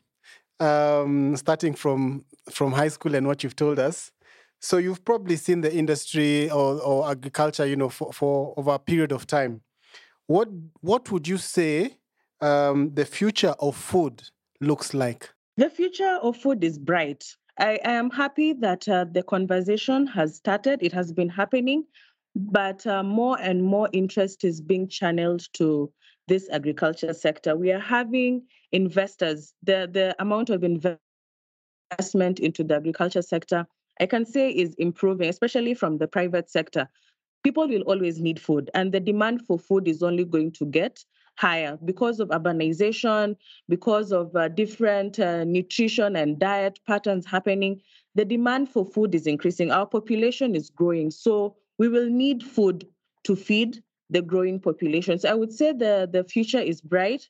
um, 0.60 1.36
starting 1.36 1.74
from 1.74 2.26
from 2.52 2.72
high 2.72 2.88
school 2.88 3.16
and 3.16 3.28
what 3.28 3.44
you've 3.44 3.56
told 3.56 3.80
us. 3.80 4.12
So 4.60 4.78
you've 4.78 5.06
probably 5.06 5.36
seen 5.36 5.62
the 5.62 5.74
industry 5.74 6.50
or, 6.50 6.82
or 6.82 7.10
agriculture, 7.12 7.66
you 7.66 7.76
know, 7.76 7.90
for, 7.90 8.12
for 8.12 8.54
over 8.58 8.72
a 8.72 8.80
period 8.80 9.12
of 9.12 9.28
time. 9.28 9.62
What 10.28 10.50
what 10.82 11.12
would 11.12 11.28
you 11.28 11.38
say 11.38 11.98
um, 12.42 12.94
the 12.94 13.06
future 13.06 13.56
of 13.60 13.76
food 13.76 14.24
looks 14.60 14.94
like? 14.94 15.30
The 15.58 15.70
future 15.70 16.20
of 16.22 16.38
food 16.38 16.64
is 16.64 16.78
bright. 16.78 17.24
I, 17.60 17.80
I 17.84 17.92
am 17.92 18.10
happy 18.10 18.54
that 18.54 18.88
uh, 18.88 19.06
the 19.12 19.24
conversation 19.24 20.06
has 20.08 20.36
started. 20.36 20.80
It 20.82 20.94
has 20.94 21.12
been 21.12 21.30
happening, 21.30 21.86
but 22.36 22.86
uh, 22.86 23.04
more 23.04 23.38
and 23.40 23.64
more 23.64 23.90
interest 23.94 24.44
is 24.44 24.62
being 24.62 24.88
channeled 24.88 25.48
to 25.54 25.92
this 26.28 26.50
agriculture 26.52 27.14
sector. 27.14 27.56
We 27.56 27.72
are 27.72 27.80
having 27.80 28.44
investors, 28.72 29.54
the, 29.64 29.90
the 29.92 30.16
amount 30.20 30.50
of 30.50 30.64
investment 30.64 32.40
into 32.40 32.64
the 32.64 32.76
agriculture 32.76 33.22
sector, 33.22 33.66
I 34.00 34.06
can 34.06 34.26
say 34.26 34.50
is 34.52 34.76
improving, 34.76 35.30
especially 35.30 35.74
from 35.74 35.98
the 35.98 36.08
private 36.08 36.50
sector. 36.50 36.88
People 37.44 37.68
will 37.68 37.84
always 37.84 38.20
need 38.20 38.40
food, 38.40 38.70
and 38.74 38.92
the 38.92 39.00
demand 39.00 39.46
for 39.46 39.58
food 39.58 39.88
is 39.88 40.04
only 40.04 40.26
going 40.26 40.52
to 40.54 40.66
get 40.66 41.04
higher 41.38 41.78
because 41.86 42.20
of 42.20 42.30
urbanization, 42.30 43.36
because 43.70 44.12
of 44.12 44.36
uh, 44.36 44.48
different 44.50 45.20
uh, 45.20 45.44
nutrition 45.44 46.16
and 46.16 46.40
diet 46.40 46.80
patterns 46.88 47.26
happening. 47.26 47.80
The 48.16 48.26
demand 48.26 48.70
for 48.70 48.84
food 48.84 49.14
is 49.14 49.28
increasing. 49.28 49.72
Our 49.72 49.86
population 49.86 50.56
is 50.56 50.70
growing. 50.72 51.12
So 51.12 51.56
we 51.78 51.88
will 51.88 52.10
need 52.10 52.44
food 52.44 52.88
to 53.26 53.36
feed 53.36 53.84
the 54.10 54.22
growing 54.22 54.60
population. 54.60 55.20
So 55.20 55.30
I 55.30 55.36
would 55.36 55.54
say 55.54 55.74
the, 55.74 56.10
the 56.12 56.24
future 56.24 56.60
is 56.60 56.82
bright. 56.82 57.30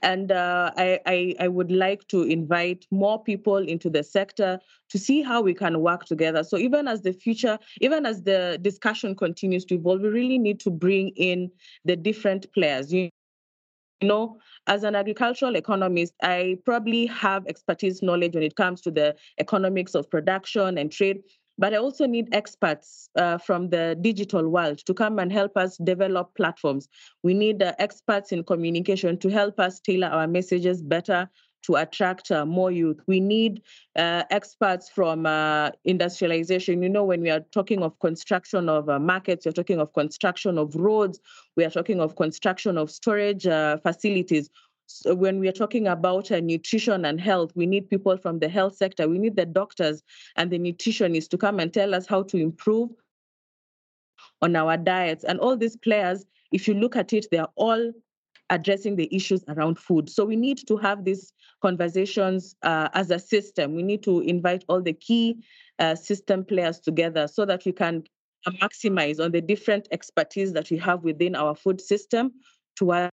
And 0.00 0.32
uh, 0.32 0.72
I, 0.76 1.00
I, 1.06 1.34
I, 1.40 1.48
would 1.48 1.70
like 1.70 2.08
to 2.08 2.22
invite 2.22 2.86
more 2.90 3.22
people 3.22 3.56
into 3.56 3.90
the 3.90 4.02
sector 4.02 4.58
to 4.88 4.98
see 4.98 5.22
how 5.22 5.42
we 5.42 5.54
can 5.54 5.80
work 5.80 6.06
together. 6.06 6.44
So 6.44 6.56
even 6.56 6.88
as 6.88 7.02
the 7.02 7.12
future, 7.12 7.58
even 7.80 8.06
as 8.06 8.22
the 8.22 8.58
discussion 8.62 9.14
continues 9.14 9.64
to 9.66 9.74
evolve, 9.74 10.00
we 10.00 10.08
really 10.08 10.38
need 10.38 10.60
to 10.60 10.70
bring 10.70 11.08
in 11.16 11.50
the 11.84 11.96
different 11.96 12.52
players. 12.54 12.92
You, 12.92 13.10
you 14.00 14.08
know, 14.08 14.38
as 14.66 14.82
an 14.84 14.94
agricultural 14.94 15.56
economist, 15.56 16.12
I 16.22 16.58
probably 16.64 17.06
have 17.06 17.46
expertise 17.46 18.02
knowledge 18.02 18.34
when 18.34 18.42
it 18.42 18.56
comes 18.56 18.80
to 18.82 18.90
the 18.90 19.14
economics 19.38 19.94
of 19.94 20.10
production 20.10 20.78
and 20.78 20.90
trade. 20.90 21.22
But 21.58 21.74
I 21.74 21.76
also 21.76 22.06
need 22.06 22.28
experts 22.32 23.08
uh, 23.16 23.38
from 23.38 23.68
the 23.68 23.96
digital 24.00 24.48
world 24.48 24.78
to 24.86 24.94
come 24.94 25.18
and 25.18 25.32
help 25.32 25.56
us 25.56 25.76
develop 25.76 26.34
platforms. 26.34 26.88
We 27.22 27.34
need 27.34 27.62
uh, 27.62 27.74
experts 27.78 28.32
in 28.32 28.44
communication 28.44 29.18
to 29.18 29.28
help 29.28 29.60
us 29.60 29.80
tailor 29.80 30.08
our 30.08 30.26
messages 30.26 30.82
better 30.82 31.28
to 31.62 31.76
attract 31.76 32.30
uh, 32.30 32.44
more 32.44 32.70
youth. 32.70 33.00
We 33.06 33.20
need 33.20 33.62
uh, 33.96 34.24
experts 34.30 34.88
from 34.88 35.26
uh, 35.26 35.70
industrialization. 35.84 36.82
You 36.82 36.88
know, 36.88 37.04
when 37.04 37.20
we 37.20 37.30
are 37.30 37.40
talking 37.52 37.82
of 37.82 37.98
construction 38.00 38.68
of 38.68 38.88
uh, 38.88 38.98
markets, 38.98 39.46
we're 39.46 39.52
talking 39.52 39.80
of 39.80 39.92
construction 39.92 40.58
of 40.58 40.74
roads, 40.74 41.20
we 41.56 41.64
are 41.64 41.70
talking 41.70 42.00
of 42.00 42.16
construction 42.16 42.78
of 42.78 42.90
storage 42.90 43.46
uh, 43.46 43.76
facilities. 43.78 44.50
So 45.02 45.14
when 45.14 45.38
we 45.38 45.48
are 45.48 45.52
talking 45.52 45.86
about 45.86 46.30
uh, 46.30 46.40
nutrition 46.40 47.04
and 47.04 47.20
health, 47.20 47.52
we 47.54 47.66
need 47.66 47.88
people 47.88 48.16
from 48.16 48.38
the 48.38 48.48
health 48.48 48.76
sector. 48.76 49.08
We 49.08 49.18
need 49.18 49.36
the 49.36 49.46
doctors 49.46 50.02
and 50.36 50.50
the 50.50 50.58
nutritionists 50.58 51.28
to 51.30 51.38
come 51.38 51.60
and 51.60 51.72
tell 51.72 51.94
us 51.94 52.06
how 52.06 52.22
to 52.24 52.36
improve 52.36 52.90
on 54.40 54.56
our 54.56 54.76
diets. 54.76 55.24
And 55.24 55.40
all 55.40 55.56
these 55.56 55.76
players, 55.76 56.24
if 56.52 56.68
you 56.68 56.74
look 56.74 56.96
at 56.96 57.12
it, 57.12 57.26
they 57.30 57.38
are 57.38 57.50
all 57.56 57.92
addressing 58.50 58.96
the 58.96 59.08
issues 59.14 59.42
around 59.48 59.78
food. 59.78 60.10
So 60.10 60.24
we 60.24 60.36
need 60.36 60.66
to 60.68 60.76
have 60.76 61.04
these 61.04 61.32
conversations 61.62 62.54
uh, 62.62 62.88
as 62.92 63.10
a 63.10 63.18
system. 63.18 63.74
We 63.74 63.82
need 63.82 64.02
to 64.02 64.20
invite 64.20 64.64
all 64.68 64.82
the 64.82 64.92
key 64.92 65.42
uh, 65.78 65.94
system 65.94 66.44
players 66.44 66.78
together 66.78 67.28
so 67.28 67.46
that 67.46 67.64
we 67.64 67.72
can 67.72 68.04
maximize 68.60 69.24
on 69.24 69.32
the 69.32 69.40
different 69.40 69.88
expertise 69.90 70.52
that 70.52 70.70
we 70.70 70.76
have 70.78 71.02
within 71.02 71.34
our 71.34 71.54
food 71.54 71.80
system 71.80 72.32
to 72.76 73.10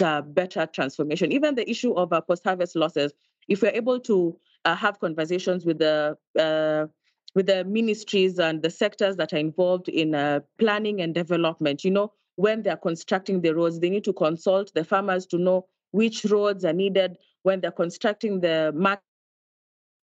a 0.00 0.22
better 0.22 0.66
transformation. 0.66 1.32
Even 1.32 1.54
the 1.54 1.68
issue 1.68 1.92
of 1.94 2.12
uh, 2.12 2.20
post-harvest 2.20 2.76
losses, 2.76 3.12
if 3.48 3.62
we're 3.62 3.72
able 3.72 3.98
to 4.00 4.38
uh, 4.64 4.74
have 4.74 5.00
conversations 5.00 5.64
with 5.64 5.78
the 5.78 6.16
uh, 6.38 6.86
with 7.34 7.46
the 7.46 7.64
ministries 7.64 8.38
and 8.38 8.62
the 8.62 8.70
sectors 8.70 9.16
that 9.16 9.32
are 9.32 9.38
involved 9.38 9.88
in 9.88 10.14
uh, 10.14 10.40
planning 10.58 11.00
and 11.00 11.14
development, 11.14 11.84
you 11.84 11.90
know, 11.90 12.12
when 12.36 12.62
they're 12.62 12.76
constructing 12.76 13.42
the 13.42 13.54
roads, 13.54 13.80
they 13.80 13.90
need 13.90 14.04
to 14.04 14.12
consult 14.12 14.72
the 14.74 14.84
farmers 14.84 15.26
to 15.26 15.38
know 15.38 15.66
which 15.92 16.24
roads 16.24 16.64
are 16.64 16.72
needed 16.72 17.16
when 17.42 17.60
they're 17.60 17.70
constructing 17.70 18.40
the 18.40 18.72
market 18.74 19.02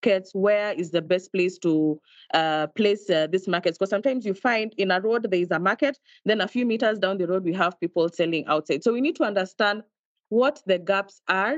markets 0.06 0.32
where 0.34 0.74
is 0.74 0.92
the 0.92 1.02
best 1.02 1.32
place 1.32 1.58
to 1.58 2.00
uh, 2.34 2.68
place 2.68 3.10
uh, 3.10 3.28
these 3.28 3.48
markets 3.48 3.78
because 3.78 3.90
sometimes 3.90 4.26
you 4.26 4.34
find 4.34 4.74
in 4.78 4.92
a 4.92 5.02
road 5.02 5.26
there 5.30 5.40
is 5.40 5.52
a 5.52 5.60
market 5.60 5.98
then 6.26 6.42
a 6.42 6.48
few 6.48 6.66
meters 6.66 7.00
down 7.00 7.18
the 7.18 7.28
road 7.28 7.44
we 7.44 7.54
have 7.54 7.80
people 7.80 8.10
selling 8.10 8.46
outside 8.48 8.84
so 8.84 8.94
we 8.94 9.02
need 9.02 9.16
to 9.16 9.24
understand 9.24 9.84
what 10.30 10.62
the 10.66 10.78
gaps 10.78 11.22
are 11.28 11.58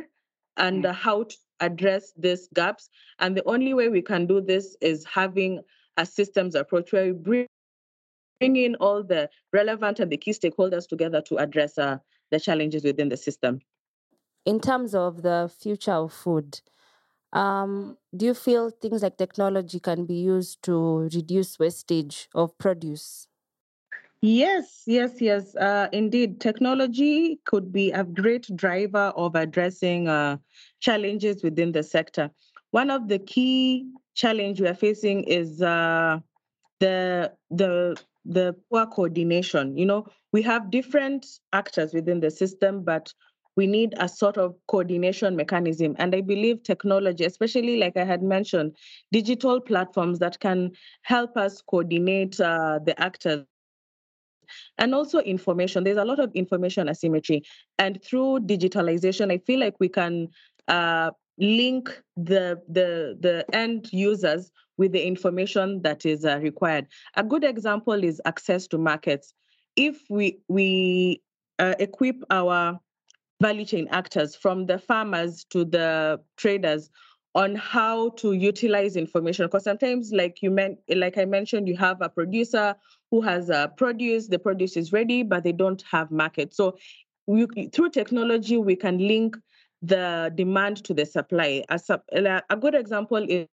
and 0.58 0.84
mm. 0.84 0.94
how 0.94 1.24
to 1.24 1.36
address 1.60 2.14
these 2.18 2.48
gaps 2.54 2.90
and 3.20 3.36
the 3.36 3.44
only 3.46 3.74
way 3.74 3.90
we 3.90 4.02
can 4.02 4.26
do 4.28 4.40
this 4.42 4.76
is 4.82 5.06
having 5.06 5.60
a 5.98 6.06
systems 6.06 6.56
approach 6.56 6.92
where 6.92 7.06
we 7.06 7.12
bring 7.12 7.48
bring 8.40 8.56
in 8.56 8.76
all 8.76 9.04
the 9.04 9.28
relevant 9.52 10.00
and 10.00 10.12
the 10.12 10.18
key 10.18 10.32
stakeholders 10.32 10.88
together 10.88 11.22
to 11.22 11.38
address 11.38 11.76
uh, 11.80 11.98
the 12.30 12.40
challenges 12.40 12.84
within 12.84 13.10
the 13.10 13.18
system. 13.18 13.60
In 14.46 14.60
terms 14.60 14.94
of 14.94 15.24
the 15.24 15.50
future 15.60 15.94
of 15.94 16.14
food, 16.14 16.62
um, 17.34 17.98
do 18.16 18.26
you 18.28 18.34
feel 18.34 18.70
things 18.70 19.04
like 19.04 19.18
technology 19.18 19.80
can 19.80 20.06
be 20.06 20.16
used 20.16 20.64
to 20.64 21.10
reduce 21.14 21.60
wastage 21.60 22.30
of 22.34 22.58
produce? 22.58 23.28
Yes, 24.22 24.84
yes, 24.88 25.22
yes. 25.22 25.56
Uh, 25.56 25.90
indeed, 25.92 26.42
technology 26.42 27.40
could 27.46 27.72
be 27.72 27.92
a 27.92 28.04
great 28.04 28.48
driver 28.56 29.14
of 29.16 29.36
addressing 29.36 30.08
uh, 30.08 30.38
challenges 30.80 31.44
within 31.44 31.72
the 31.72 31.84
sector. 31.84 32.32
One 32.72 32.90
of 32.90 33.08
the 33.08 33.20
key 33.20 33.88
challenge 34.16 34.60
we 34.60 34.68
are 34.68 34.74
facing 34.74 35.24
is 35.26 35.62
uh, 35.62 36.20
the 36.80 37.34
the 37.52 37.96
the 38.26 38.56
poor 38.70 38.88
coordination. 38.88 39.78
You 39.78 39.86
know, 39.86 40.08
we 40.34 40.42
have 40.42 40.72
different 40.72 41.28
actors 41.54 41.94
within 41.94 42.20
the 42.20 42.32
system, 42.32 42.84
but 42.84 43.14
we 43.58 43.68
need 43.68 43.96
a 43.98 44.08
sort 44.08 44.38
of 44.38 44.56
coordination 44.68 45.36
mechanism. 45.36 45.96
And 45.98 46.16
I 46.16 46.22
believe 46.22 46.64
technology, 46.64 47.26
especially 47.26 47.78
like 47.78 47.98
I 47.98 48.06
had 48.06 48.22
mentioned, 48.22 48.78
digital 49.12 49.60
platforms 49.60 50.20
that 50.20 50.40
can 50.40 50.72
help 51.02 51.36
us 51.36 51.62
coordinate 51.62 52.40
uh, 52.40 52.80
the 52.86 52.98
actors 53.02 53.44
and 54.78 54.94
also 54.96 55.20
information. 55.20 55.84
There's 55.84 55.98
a 55.98 56.06
lot 56.06 56.20
of 56.20 56.32
information 56.34 56.88
asymmetry. 56.88 57.44
And 57.80 58.02
through 58.02 58.42
digitalization, 58.42 59.32
I 59.32 59.40
feel 59.40 59.60
like 59.60 59.76
we 59.80 59.90
can 59.90 60.30
uh, 60.68 61.12
link 61.40 62.02
the, 62.16 62.62
the, 62.70 63.18
the 63.20 63.46
end 63.54 63.92
users 63.92 64.52
with 64.78 64.92
the 64.92 65.06
information 65.06 65.82
that 65.82 66.06
is 66.06 66.24
uh, 66.24 66.40
required. 66.42 66.86
A 67.16 67.24
good 67.24 67.44
example 67.44 68.04
is 68.04 68.22
access 68.26 68.68
to 68.68 68.78
markets. 68.78 69.34
If 69.76 70.04
we, 70.10 70.40
we 70.48 71.24
uh, 71.60 71.74
equip 71.80 72.24
our 72.30 72.80
value 73.42 73.66
chain 73.66 73.88
actors 73.92 74.36
from 74.36 74.66
the 74.66 74.80
farmers 74.80 75.46
to 75.50 75.64
the 75.66 76.20
traders 76.38 76.90
on 77.36 77.56
how 77.56 78.10
to 78.10 78.34
utilize 78.34 78.96
information. 78.96 79.46
Because 79.46 79.64
sometimes 79.64 80.12
like 80.12 80.42
you 80.42 80.50
meant 80.50 80.80
like 80.90 81.18
i 81.18 81.26
mentioned 81.26 81.68
you 81.68 81.78
have 81.78 82.02
a 82.02 82.10
producer 82.10 82.76
who 83.12 83.22
has 83.22 83.50
a 83.50 83.72
produce 83.78 84.28
the 84.28 84.40
produce 84.40 84.76
is 84.76 84.92
ready 84.92 85.24
but 85.24 85.44
they 85.44 85.52
don't 85.52 85.84
have 85.90 86.10
market. 86.10 86.54
So 86.54 86.78
we, 87.28 87.46
through 87.74 87.92
technology 87.92 88.58
we 88.58 88.76
can 88.76 88.98
link 88.98 89.38
the 89.84 90.32
demand 90.34 90.84
to 90.86 90.94
the 90.94 91.06
supply. 91.06 91.64
A, 91.70 92.42
a 92.50 92.58
good 92.58 92.74
example 92.74 93.24
is, 93.30 93.46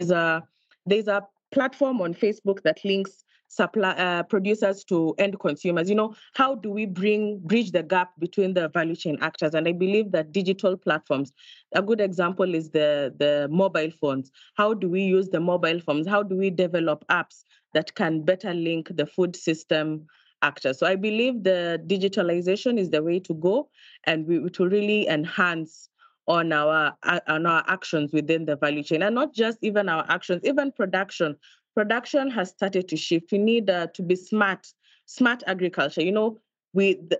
is 0.00 0.10
a 0.10 0.42
there's 0.84 1.08
a 1.08 1.22
platform 1.52 2.02
on 2.02 2.12
facebook 2.12 2.62
that 2.64 2.84
links 2.84 3.24
supply 3.48 3.90
uh, 3.90 4.22
producers 4.22 4.84
to 4.84 5.14
end 5.18 5.38
consumers. 5.38 5.88
You 5.88 5.94
know 5.94 6.14
how 6.34 6.54
do 6.56 6.70
we 6.70 6.86
bring 6.86 7.38
bridge 7.44 7.70
the 7.72 7.82
gap 7.82 8.10
between 8.18 8.54
the 8.54 8.68
value 8.68 8.96
chain 8.96 9.18
actors? 9.20 9.54
And 9.54 9.68
i 9.68 9.72
believe 9.72 10.12
that 10.12 10.32
digital 10.32 10.76
platforms 10.76 11.32
a 11.74 11.82
good 11.82 12.00
example 12.00 12.54
is 12.54 12.70
the 12.70 13.14
the 13.18 13.48
mobile 13.50 13.90
phones. 13.90 14.30
How 14.54 14.74
do 14.74 14.88
we 14.88 15.02
use 15.02 15.28
the 15.28 15.40
mobile 15.40 15.80
phones? 15.80 16.06
How 16.06 16.22
do 16.22 16.36
we 16.36 16.50
develop 16.50 17.04
apps 17.10 17.44
that 17.74 17.94
can 17.94 18.22
better 18.22 18.54
link 18.54 18.88
the 18.96 19.06
food 19.06 19.36
system 19.36 20.06
actors? 20.42 20.78
So 20.78 20.86
i 20.86 20.96
believe 20.96 21.42
the 21.44 21.82
digitalization 21.86 22.78
is 22.78 22.90
the 22.90 23.02
way 23.02 23.18
to 23.20 23.34
go 23.34 23.68
and 24.04 24.26
we 24.26 24.48
to 24.50 24.68
really 24.68 25.08
enhance 25.08 25.88
on 26.26 26.52
our 26.52 26.96
on 27.28 27.46
our 27.46 27.64
actions 27.66 28.12
within 28.12 28.46
the 28.46 28.56
value 28.56 28.82
chain. 28.82 29.02
And 29.02 29.14
not 29.14 29.34
just 29.34 29.58
even 29.62 29.88
our 29.88 30.04
actions 30.08 30.42
even 30.44 30.72
production 30.72 31.36
production 31.74 32.30
has 32.30 32.50
started 32.50 32.88
to 32.88 32.96
shift. 32.96 33.32
We 33.32 33.38
need 33.38 33.68
uh, 33.68 33.88
to 33.94 34.02
be 34.02 34.16
smart, 34.16 34.66
smart 35.06 35.42
agriculture. 35.46 36.02
You 36.02 36.12
know, 36.12 36.38
with 36.72 37.12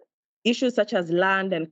issues 0.44 0.74
such 0.74 0.92
as 0.92 1.10
land 1.10 1.52
and 1.52 1.68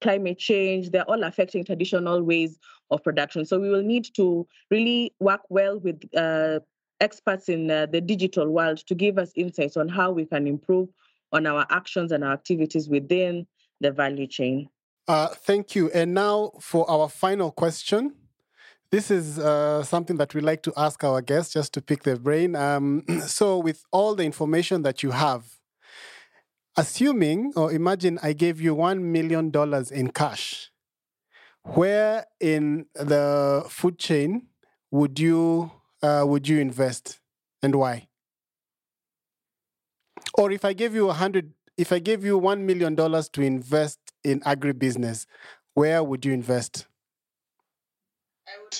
climate 0.00 0.38
change, 0.38 0.90
they're 0.90 1.08
all 1.08 1.24
affecting 1.24 1.64
traditional 1.64 2.22
ways 2.22 2.58
of 2.90 3.02
production. 3.02 3.44
So 3.44 3.58
we 3.58 3.68
will 3.68 3.82
need 3.82 4.08
to 4.14 4.46
really 4.70 5.12
work 5.20 5.42
well 5.48 5.78
with 5.78 6.02
uh, 6.16 6.60
experts 7.00 7.48
in 7.48 7.70
uh, 7.70 7.86
the 7.86 8.00
digital 8.00 8.48
world 8.48 8.78
to 8.86 8.94
give 8.94 9.18
us 9.18 9.32
insights 9.34 9.76
on 9.76 9.88
how 9.88 10.10
we 10.10 10.24
can 10.24 10.46
improve 10.46 10.88
on 11.32 11.46
our 11.46 11.66
actions 11.70 12.12
and 12.12 12.24
our 12.24 12.32
activities 12.32 12.88
within 12.88 13.46
the 13.80 13.90
value 13.90 14.26
chain. 14.26 14.68
Uh, 15.06 15.28
thank 15.28 15.74
you. 15.74 15.90
And 15.90 16.14
now 16.14 16.52
for 16.60 16.88
our 16.90 17.08
final 17.08 17.50
question. 17.50 18.14
This 18.90 19.10
is 19.10 19.38
uh, 19.38 19.82
something 19.82 20.16
that 20.16 20.34
we 20.34 20.40
like 20.40 20.62
to 20.62 20.72
ask 20.76 21.04
our 21.04 21.20
guests 21.20 21.52
just 21.52 21.74
to 21.74 21.82
pick 21.82 22.04
their 22.04 22.16
brain. 22.16 22.56
Um, 22.56 23.04
so, 23.26 23.58
with 23.58 23.84
all 23.92 24.14
the 24.14 24.24
information 24.24 24.82
that 24.82 25.02
you 25.02 25.10
have, 25.10 25.44
assuming 26.76 27.52
or 27.54 27.70
imagine 27.70 28.18
I 28.22 28.32
gave 28.32 28.60
you 28.60 28.74
$1 28.74 29.00
million 29.00 29.52
in 29.92 30.10
cash, 30.10 30.70
where 31.64 32.24
in 32.40 32.86
the 32.94 33.66
food 33.68 33.98
chain 33.98 34.46
would 34.90 35.20
you, 35.20 35.70
uh, 36.02 36.24
would 36.26 36.48
you 36.48 36.58
invest 36.58 37.20
and 37.62 37.74
why? 37.74 38.08
Or 40.34 40.50
if 40.50 40.64
I 40.64 40.72
gave 40.72 40.94
you 40.94 41.10
a 41.10 41.12
hundred, 41.12 41.52
if 41.76 41.92
I 41.92 41.98
gave 41.98 42.24
you 42.24 42.40
$1 42.40 42.60
million 42.60 42.96
to 42.96 43.42
invest 43.42 43.98
in 44.24 44.40
agribusiness, 44.40 45.26
where 45.74 46.02
would 46.02 46.24
you 46.24 46.32
invest? 46.32 46.87
I 48.48 48.62
would 48.62 48.78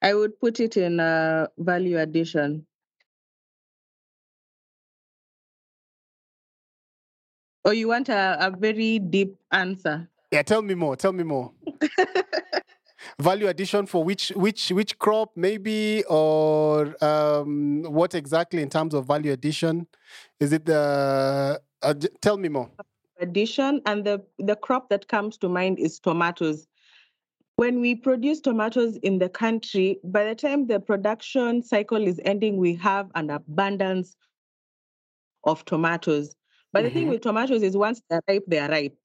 I 0.00 0.14
would 0.14 0.40
put 0.40 0.60
it 0.60 0.76
in 0.76 1.00
uh, 1.00 1.48
value 1.58 1.98
addition. 1.98 2.66
Or 7.64 7.74
you 7.74 7.88
want 7.88 8.08
a, 8.08 8.36
a 8.40 8.50
very 8.50 8.98
deep 8.98 9.36
answer? 9.50 10.08
Yeah, 10.30 10.42
tell 10.42 10.62
me 10.62 10.74
more. 10.74 10.96
Tell 10.96 11.12
me 11.12 11.24
more. 11.24 11.52
value 13.18 13.48
addition 13.48 13.86
for 13.86 14.04
which 14.04 14.30
which 14.30 14.70
which 14.70 14.98
crop 14.98 15.30
maybe 15.36 16.04
or 16.08 16.94
um, 17.04 17.82
what 17.82 18.14
exactly 18.14 18.62
in 18.62 18.70
terms 18.70 18.94
of 18.94 19.06
value 19.06 19.32
addition? 19.32 19.86
Is 20.40 20.52
it 20.52 20.64
the 20.64 21.60
uh, 21.82 21.94
tell 22.20 22.36
me 22.36 22.48
more. 22.48 22.70
Addition 23.20 23.82
and 23.86 24.04
the 24.04 24.22
the 24.38 24.54
crop 24.54 24.88
that 24.90 25.08
comes 25.08 25.36
to 25.38 25.48
mind 25.48 25.78
is 25.78 25.98
tomatoes 25.98 26.68
when 27.58 27.80
we 27.80 27.96
produce 27.96 28.40
tomatoes 28.40 28.98
in 28.98 29.18
the 29.18 29.28
country, 29.28 29.98
by 30.04 30.24
the 30.24 30.34
time 30.36 30.68
the 30.68 30.78
production 30.78 31.60
cycle 31.60 32.06
is 32.06 32.20
ending, 32.24 32.56
we 32.56 32.76
have 32.76 33.10
an 33.16 33.30
abundance 33.30 34.14
of 35.42 35.64
tomatoes. 35.64 36.36
But 36.72 36.78
mm-hmm. 36.78 36.84
the 36.84 36.94
thing 36.94 37.02
mm-hmm. 37.02 37.10
with 37.14 37.22
tomatoes 37.22 37.64
is 37.64 37.76
once 37.76 38.00
they're 38.08 38.22
ripe, 38.28 38.44
they 38.46 38.60
are 38.60 38.68
ripe. 38.68 38.96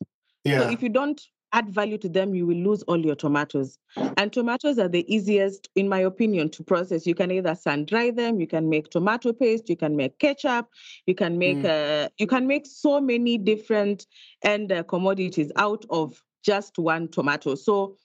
Yeah. 0.44 0.60
So 0.60 0.70
if 0.70 0.84
you 0.84 0.90
don't 0.90 1.20
add 1.52 1.72
value 1.72 1.98
to 1.98 2.08
them, 2.08 2.36
you 2.36 2.46
will 2.46 2.58
lose 2.58 2.84
all 2.84 3.04
your 3.04 3.16
tomatoes. 3.16 3.80
And 4.18 4.32
tomatoes 4.32 4.78
are 4.78 4.88
the 4.88 5.04
easiest, 5.12 5.70
in 5.76 5.90
my 5.90 6.02
opinion, 6.02 6.50
to 6.52 6.64
process. 6.64 7.08
You 7.08 7.16
can 7.16 7.32
either 7.32 7.56
sun 7.56 7.86
dry 7.86 8.12
them, 8.12 8.40
you 8.40 8.46
can 8.46 8.70
make 8.70 8.92
tomato 8.92 9.34
paste, 9.34 9.68
you 9.68 9.78
can 9.78 9.96
make 9.96 10.20
ketchup, 10.20 10.68
you 11.08 11.16
can 11.16 11.40
make 11.40 11.58
mm. 11.58 12.06
uh, 12.06 12.10
you 12.20 12.28
can 12.28 12.46
make 12.46 12.68
so 12.68 13.02
many 13.02 13.40
different 13.40 14.06
end 14.44 14.72
uh, 14.72 14.84
commodities 14.84 15.52
out 15.56 15.86
of 15.90 16.22
just 16.44 16.78
one 16.78 17.08
tomato. 17.08 17.56
So 17.56 17.98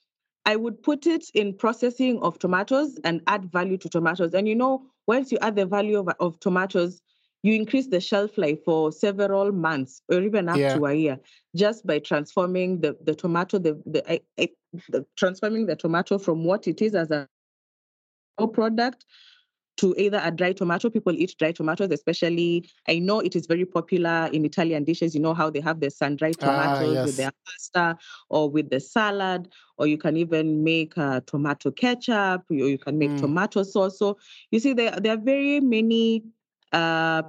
I 0.48 0.56
would 0.56 0.82
put 0.82 1.06
it 1.06 1.26
in 1.34 1.52
processing 1.52 2.20
of 2.22 2.38
tomatoes 2.38 2.98
and 3.04 3.20
add 3.26 3.52
value 3.52 3.76
to 3.76 3.88
tomatoes. 3.90 4.32
And 4.32 4.48
you 4.48 4.54
know, 4.54 4.82
once 5.06 5.30
you 5.30 5.37
add 5.42 5.56
the 5.56 5.66
value 5.66 5.98
of, 5.98 6.08
of 6.20 6.40
tomatoes, 6.40 7.02
you 7.42 7.52
increase 7.52 7.88
the 7.88 8.00
shelf 8.00 8.38
life 8.38 8.64
for 8.64 8.90
several 8.90 9.52
months 9.52 10.00
or 10.11 10.22
even 10.22 10.48
up 10.48 10.56
yeah. 10.56 10.74
to 10.74 10.87
a 10.87 10.94
year 10.94 11.20
just 11.54 11.87
by 11.87 11.98
transforming 11.98 12.80
the, 12.80 12.96
the 13.04 13.14
tomato, 13.14 13.58
the, 13.58 13.74
the, 13.84 14.22
the 14.88 15.04
transforming 15.16 15.66
the 15.66 15.76
tomato 15.76 16.16
from 16.16 16.44
what 16.44 16.66
it 16.66 16.80
is 16.80 16.94
as 16.94 17.11
a 17.11 17.28
product 18.54 19.04
to 19.78 19.94
either 19.96 20.20
a 20.22 20.30
dry 20.30 20.52
tomato. 20.52 20.90
People 20.90 21.12
eat 21.12 21.34
dry 21.38 21.52
tomatoes, 21.52 21.90
especially. 21.90 22.68
I 22.88 22.98
know 22.98 23.20
it 23.20 23.34
is 23.34 23.46
very 23.46 23.64
popular 23.64 24.28
in 24.32 24.44
Italian 24.44 24.84
dishes. 24.84 25.14
You 25.14 25.20
know 25.20 25.34
how 25.34 25.50
they 25.50 25.60
have 25.60 25.80
the 25.80 25.90
sun-dried 25.90 26.36
ah, 26.42 26.46
tomatoes 26.46 26.90
ah, 26.90 26.92
yes. 26.92 27.06
with 27.06 27.16
their 27.16 27.32
pasta 27.46 27.98
or 28.28 28.50
with 28.50 28.70
the 28.70 28.80
salad, 28.80 29.48
or 29.78 29.86
you 29.86 29.96
can 29.96 30.16
even 30.16 30.62
make 30.62 30.98
uh, 30.98 31.20
tomato 31.26 31.70
ketchup, 31.70 32.44
or 32.50 32.54
you 32.54 32.78
can 32.78 32.98
make 32.98 33.10
mm. 33.10 33.20
tomato 33.20 33.62
sauce. 33.62 33.98
So 33.98 34.18
you 34.50 34.60
see, 34.60 34.72
there 34.72 34.92
there 34.92 35.14
are 35.14 35.20
very 35.20 35.60
many. 35.60 36.24
Uh, 36.72 37.22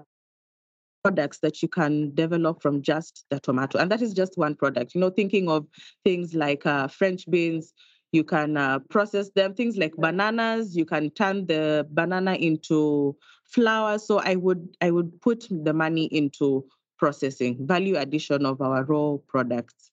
products 1.01 1.39
that 1.39 1.61
you 1.61 1.67
can 1.69 2.13
develop 2.13 2.61
from 2.61 2.81
just 2.81 3.23
the 3.29 3.39
tomato 3.39 3.79
and 3.79 3.89
that 3.89 4.01
is 4.01 4.13
just 4.13 4.37
one 4.37 4.53
product 4.53 4.93
you 4.93 4.99
know 4.99 5.09
thinking 5.09 5.49
of 5.49 5.65
things 6.03 6.33
like 6.33 6.65
uh, 6.65 6.89
french 6.89 7.23
beans 7.29 7.73
you 8.11 8.23
can 8.23 8.57
uh, 8.57 8.79
process 8.89 9.29
them. 9.31 9.53
Things 9.53 9.77
like 9.77 9.95
bananas 9.97 10.75
you 10.75 10.85
can 10.85 11.09
turn 11.11 11.45
the 11.45 11.87
banana 11.91 12.33
into 12.35 13.15
flour. 13.45 13.97
So 13.99 14.19
i 14.19 14.35
would 14.35 14.77
i 14.81 14.91
would 14.91 15.21
put 15.21 15.47
the 15.49 15.73
money 15.73 16.05
into 16.05 16.65
processing 16.97 17.57
value 17.65 17.97
addition 17.97 18.45
of 18.45 18.61
our 18.61 18.83
raw 18.83 19.17
products. 19.27 19.91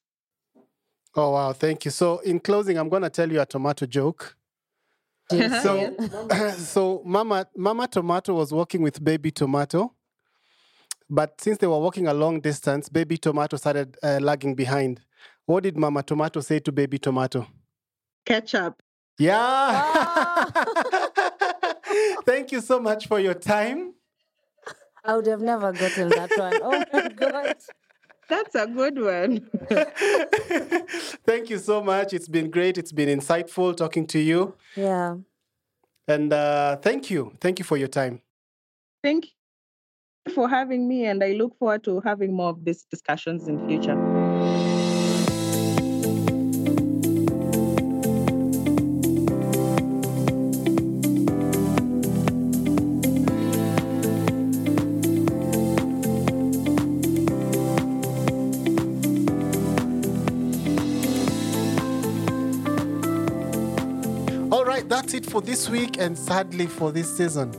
Oh 1.14 1.30
wow. 1.30 1.52
Thank 1.52 1.84
you. 1.84 1.90
So 1.90 2.18
in 2.20 2.40
closing 2.40 2.78
i'm 2.78 2.88
going 2.88 3.02
to 3.02 3.10
tell 3.10 3.30
you 3.30 3.40
a 3.40 3.46
tomato 3.46 3.86
joke. 3.86 4.36
So 5.30 5.96
so 6.56 7.02
mama 7.04 7.46
mama 7.56 7.88
tomato 7.88 8.34
was 8.34 8.52
working 8.52 8.82
with 8.82 9.02
baby 9.02 9.30
tomato. 9.30 9.92
But 11.08 11.40
since 11.40 11.58
they 11.58 11.66
were 11.68 11.78
walking 11.78 12.06
a 12.08 12.14
long 12.14 12.40
distance 12.40 12.88
baby 12.88 13.16
tomato 13.18 13.56
started 13.56 13.96
uh, 14.02 14.18
lagging 14.20 14.54
behind. 14.54 15.00
What 15.46 15.62
did 15.62 15.76
mama 15.76 16.02
tomato 16.02 16.40
say 16.40 16.58
to 16.60 16.72
baby 16.72 16.98
tomato 16.98 17.46
ketchup. 18.26 18.82
Yeah. 19.18 20.44
Thank 22.26 22.52
you 22.52 22.60
so 22.60 22.78
much 22.80 23.06
for 23.06 23.18
your 23.18 23.34
time. 23.34 23.94
I 25.04 25.14
would 25.16 25.26
have 25.26 25.40
never 25.40 25.72
gotten 25.72 26.08
that 26.10 26.30
one. 26.36 26.60
Oh 26.62 26.84
my 26.92 27.08
God. 27.16 27.54
That's 28.28 28.56
a 28.56 28.66
good 28.66 29.00
one. 29.00 29.48
Thank 31.24 31.48
you 31.48 31.58
so 31.58 31.80
much. 31.80 32.12
It's 32.12 32.26
been 32.26 32.50
great. 32.50 32.76
It's 32.76 32.90
been 32.90 33.08
insightful 33.08 33.76
talking 33.76 34.04
to 34.08 34.18
you. 34.18 34.56
Yeah. 34.74 35.16
And 36.08 36.32
uh, 36.32 36.76
thank 36.76 37.08
you. 37.08 37.32
Thank 37.40 37.60
you 37.60 37.64
for 37.64 37.76
your 37.76 37.88
time. 37.88 38.20
Thank 39.04 39.26
you 40.26 40.32
for 40.32 40.48
having 40.48 40.88
me. 40.88 41.06
And 41.06 41.22
I 41.22 41.32
look 41.32 41.56
forward 41.56 41.84
to 41.84 42.00
having 42.00 42.32
more 42.32 42.50
of 42.50 42.64
these 42.64 42.84
discussions 42.90 43.46
in 43.46 43.64
future. 43.68 44.25
For 65.36 65.42
this 65.42 65.68
week 65.68 65.98
and 65.98 66.16
sadly 66.16 66.66
for 66.66 66.90
this 66.90 67.14
season. 67.14 67.52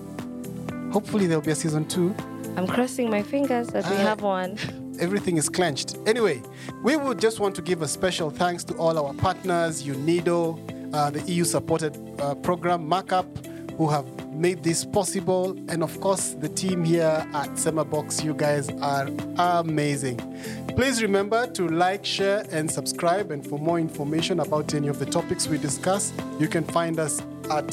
Hopefully, 0.91 1.27
there'll 1.27 1.43
be 1.43 1.51
a 1.51 1.55
season 1.55 1.87
two. 1.87 2.11
I'm 2.55 2.65
crossing 2.65 3.07
my 3.07 3.21
fingers 3.21 3.67
that 3.67 3.87
we 3.87 3.95
Uh, 3.97 3.99
have 3.99 4.23
one. 4.23 4.57
everything 4.99 5.37
is 5.37 5.47
clenched. 5.47 5.95
Anyway, 6.07 6.41
we 6.81 6.95
would 6.95 7.19
just 7.19 7.39
want 7.39 7.53
to 7.53 7.61
give 7.61 7.83
a 7.83 7.87
special 7.87 8.31
thanks 8.31 8.63
to 8.63 8.73
all 8.77 8.97
our 8.97 9.13
partners, 9.13 9.83
UNIDO, 9.83 10.57
uh, 10.91 11.11
the 11.11 11.21
EU 11.31 11.43
supported 11.43 11.95
uh, 12.19 12.33
program, 12.33 12.87
Markup, 12.87 13.27
who 13.77 13.87
have 13.87 14.07
made 14.33 14.63
this 14.63 14.83
possible, 14.83 15.51
and 15.69 15.83
of 15.83 16.01
course, 16.01 16.33
the 16.39 16.49
team 16.49 16.83
here 16.83 17.27
at 17.35 17.49
Semabox. 17.63 18.23
You 18.23 18.33
guys 18.33 18.69
are 18.81 19.07
amazing. 19.59 20.17
Please 20.75 21.03
remember 21.03 21.45
to 21.51 21.67
like, 21.67 22.03
share, 22.05 22.43
and 22.51 22.71
subscribe. 22.71 23.29
And 23.29 23.45
for 23.45 23.59
more 23.59 23.79
information 23.79 24.39
about 24.39 24.73
any 24.73 24.87
of 24.87 24.97
the 24.97 25.05
topics 25.05 25.47
we 25.47 25.59
discuss, 25.59 26.11
you 26.39 26.47
can 26.47 26.63
find 26.63 26.99
us 26.99 27.21
at 27.51 27.67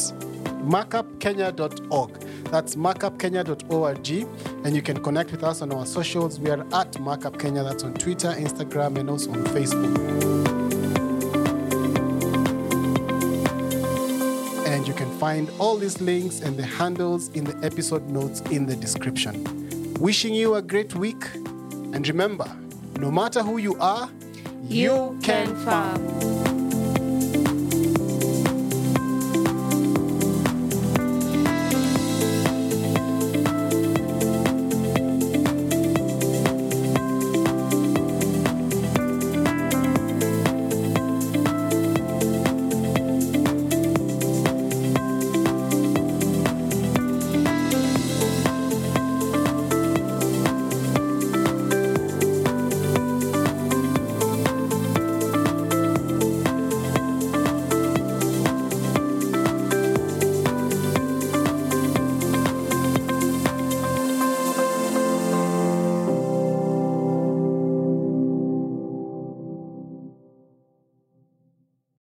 markupkenya.org. 0.65 2.21
That's 2.51 2.77
markupkenya.org. 2.77 4.11
And 4.65 4.75
you 4.75 4.83
can 4.83 5.03
connect 5.03 5.31
with 5.31 5.45
us 5.45 5.63
on 5.63 5.73
our 5.73 5.87
socials. 5.87 6.39
We 6.41 6.51
are 6.51 6.61
at 6.61 6.93
markupkenya. 6.93 7.65
That's 7.69 7.85
on 7.85 7.95
Twitter, 7.95 8.29
Instagram, 8.29 8.99
and 8.99 9.11
also 9.11 9.31
on 9.33 9.45
Facebook. 9.45 9.95
And 14.67 14.87
you 14.89 14.95
can 14.95 15.11
find 15.19 15.51
all 15.59 15.77
these 15.77 16.01
links 16.01 16.41
and 16.41 16.57
the 16.57 16.65
handles 16.65 17.29
in 17.31 17.45
the 17.45 17.57
episode 17.65 18.09
notes 18.09 18.41
in 18.51 18.67
the 18.67 18.77
description. 18.77 19.95
Wishing 20.01 20.35
you 20.35 20.55
a 20.55 20.63
great 20.63 20.95
week. 20.95 21.25
And 21.35 22.07
remember, 22.09 22.51
no 22.99 23.11
matter 23.11 23.43
who 23.43 23.59
you 23.59 23.77
are, 23.81 24.11
You 24.67 25.19
can 25.23 25.55
farm. 25.57 26.44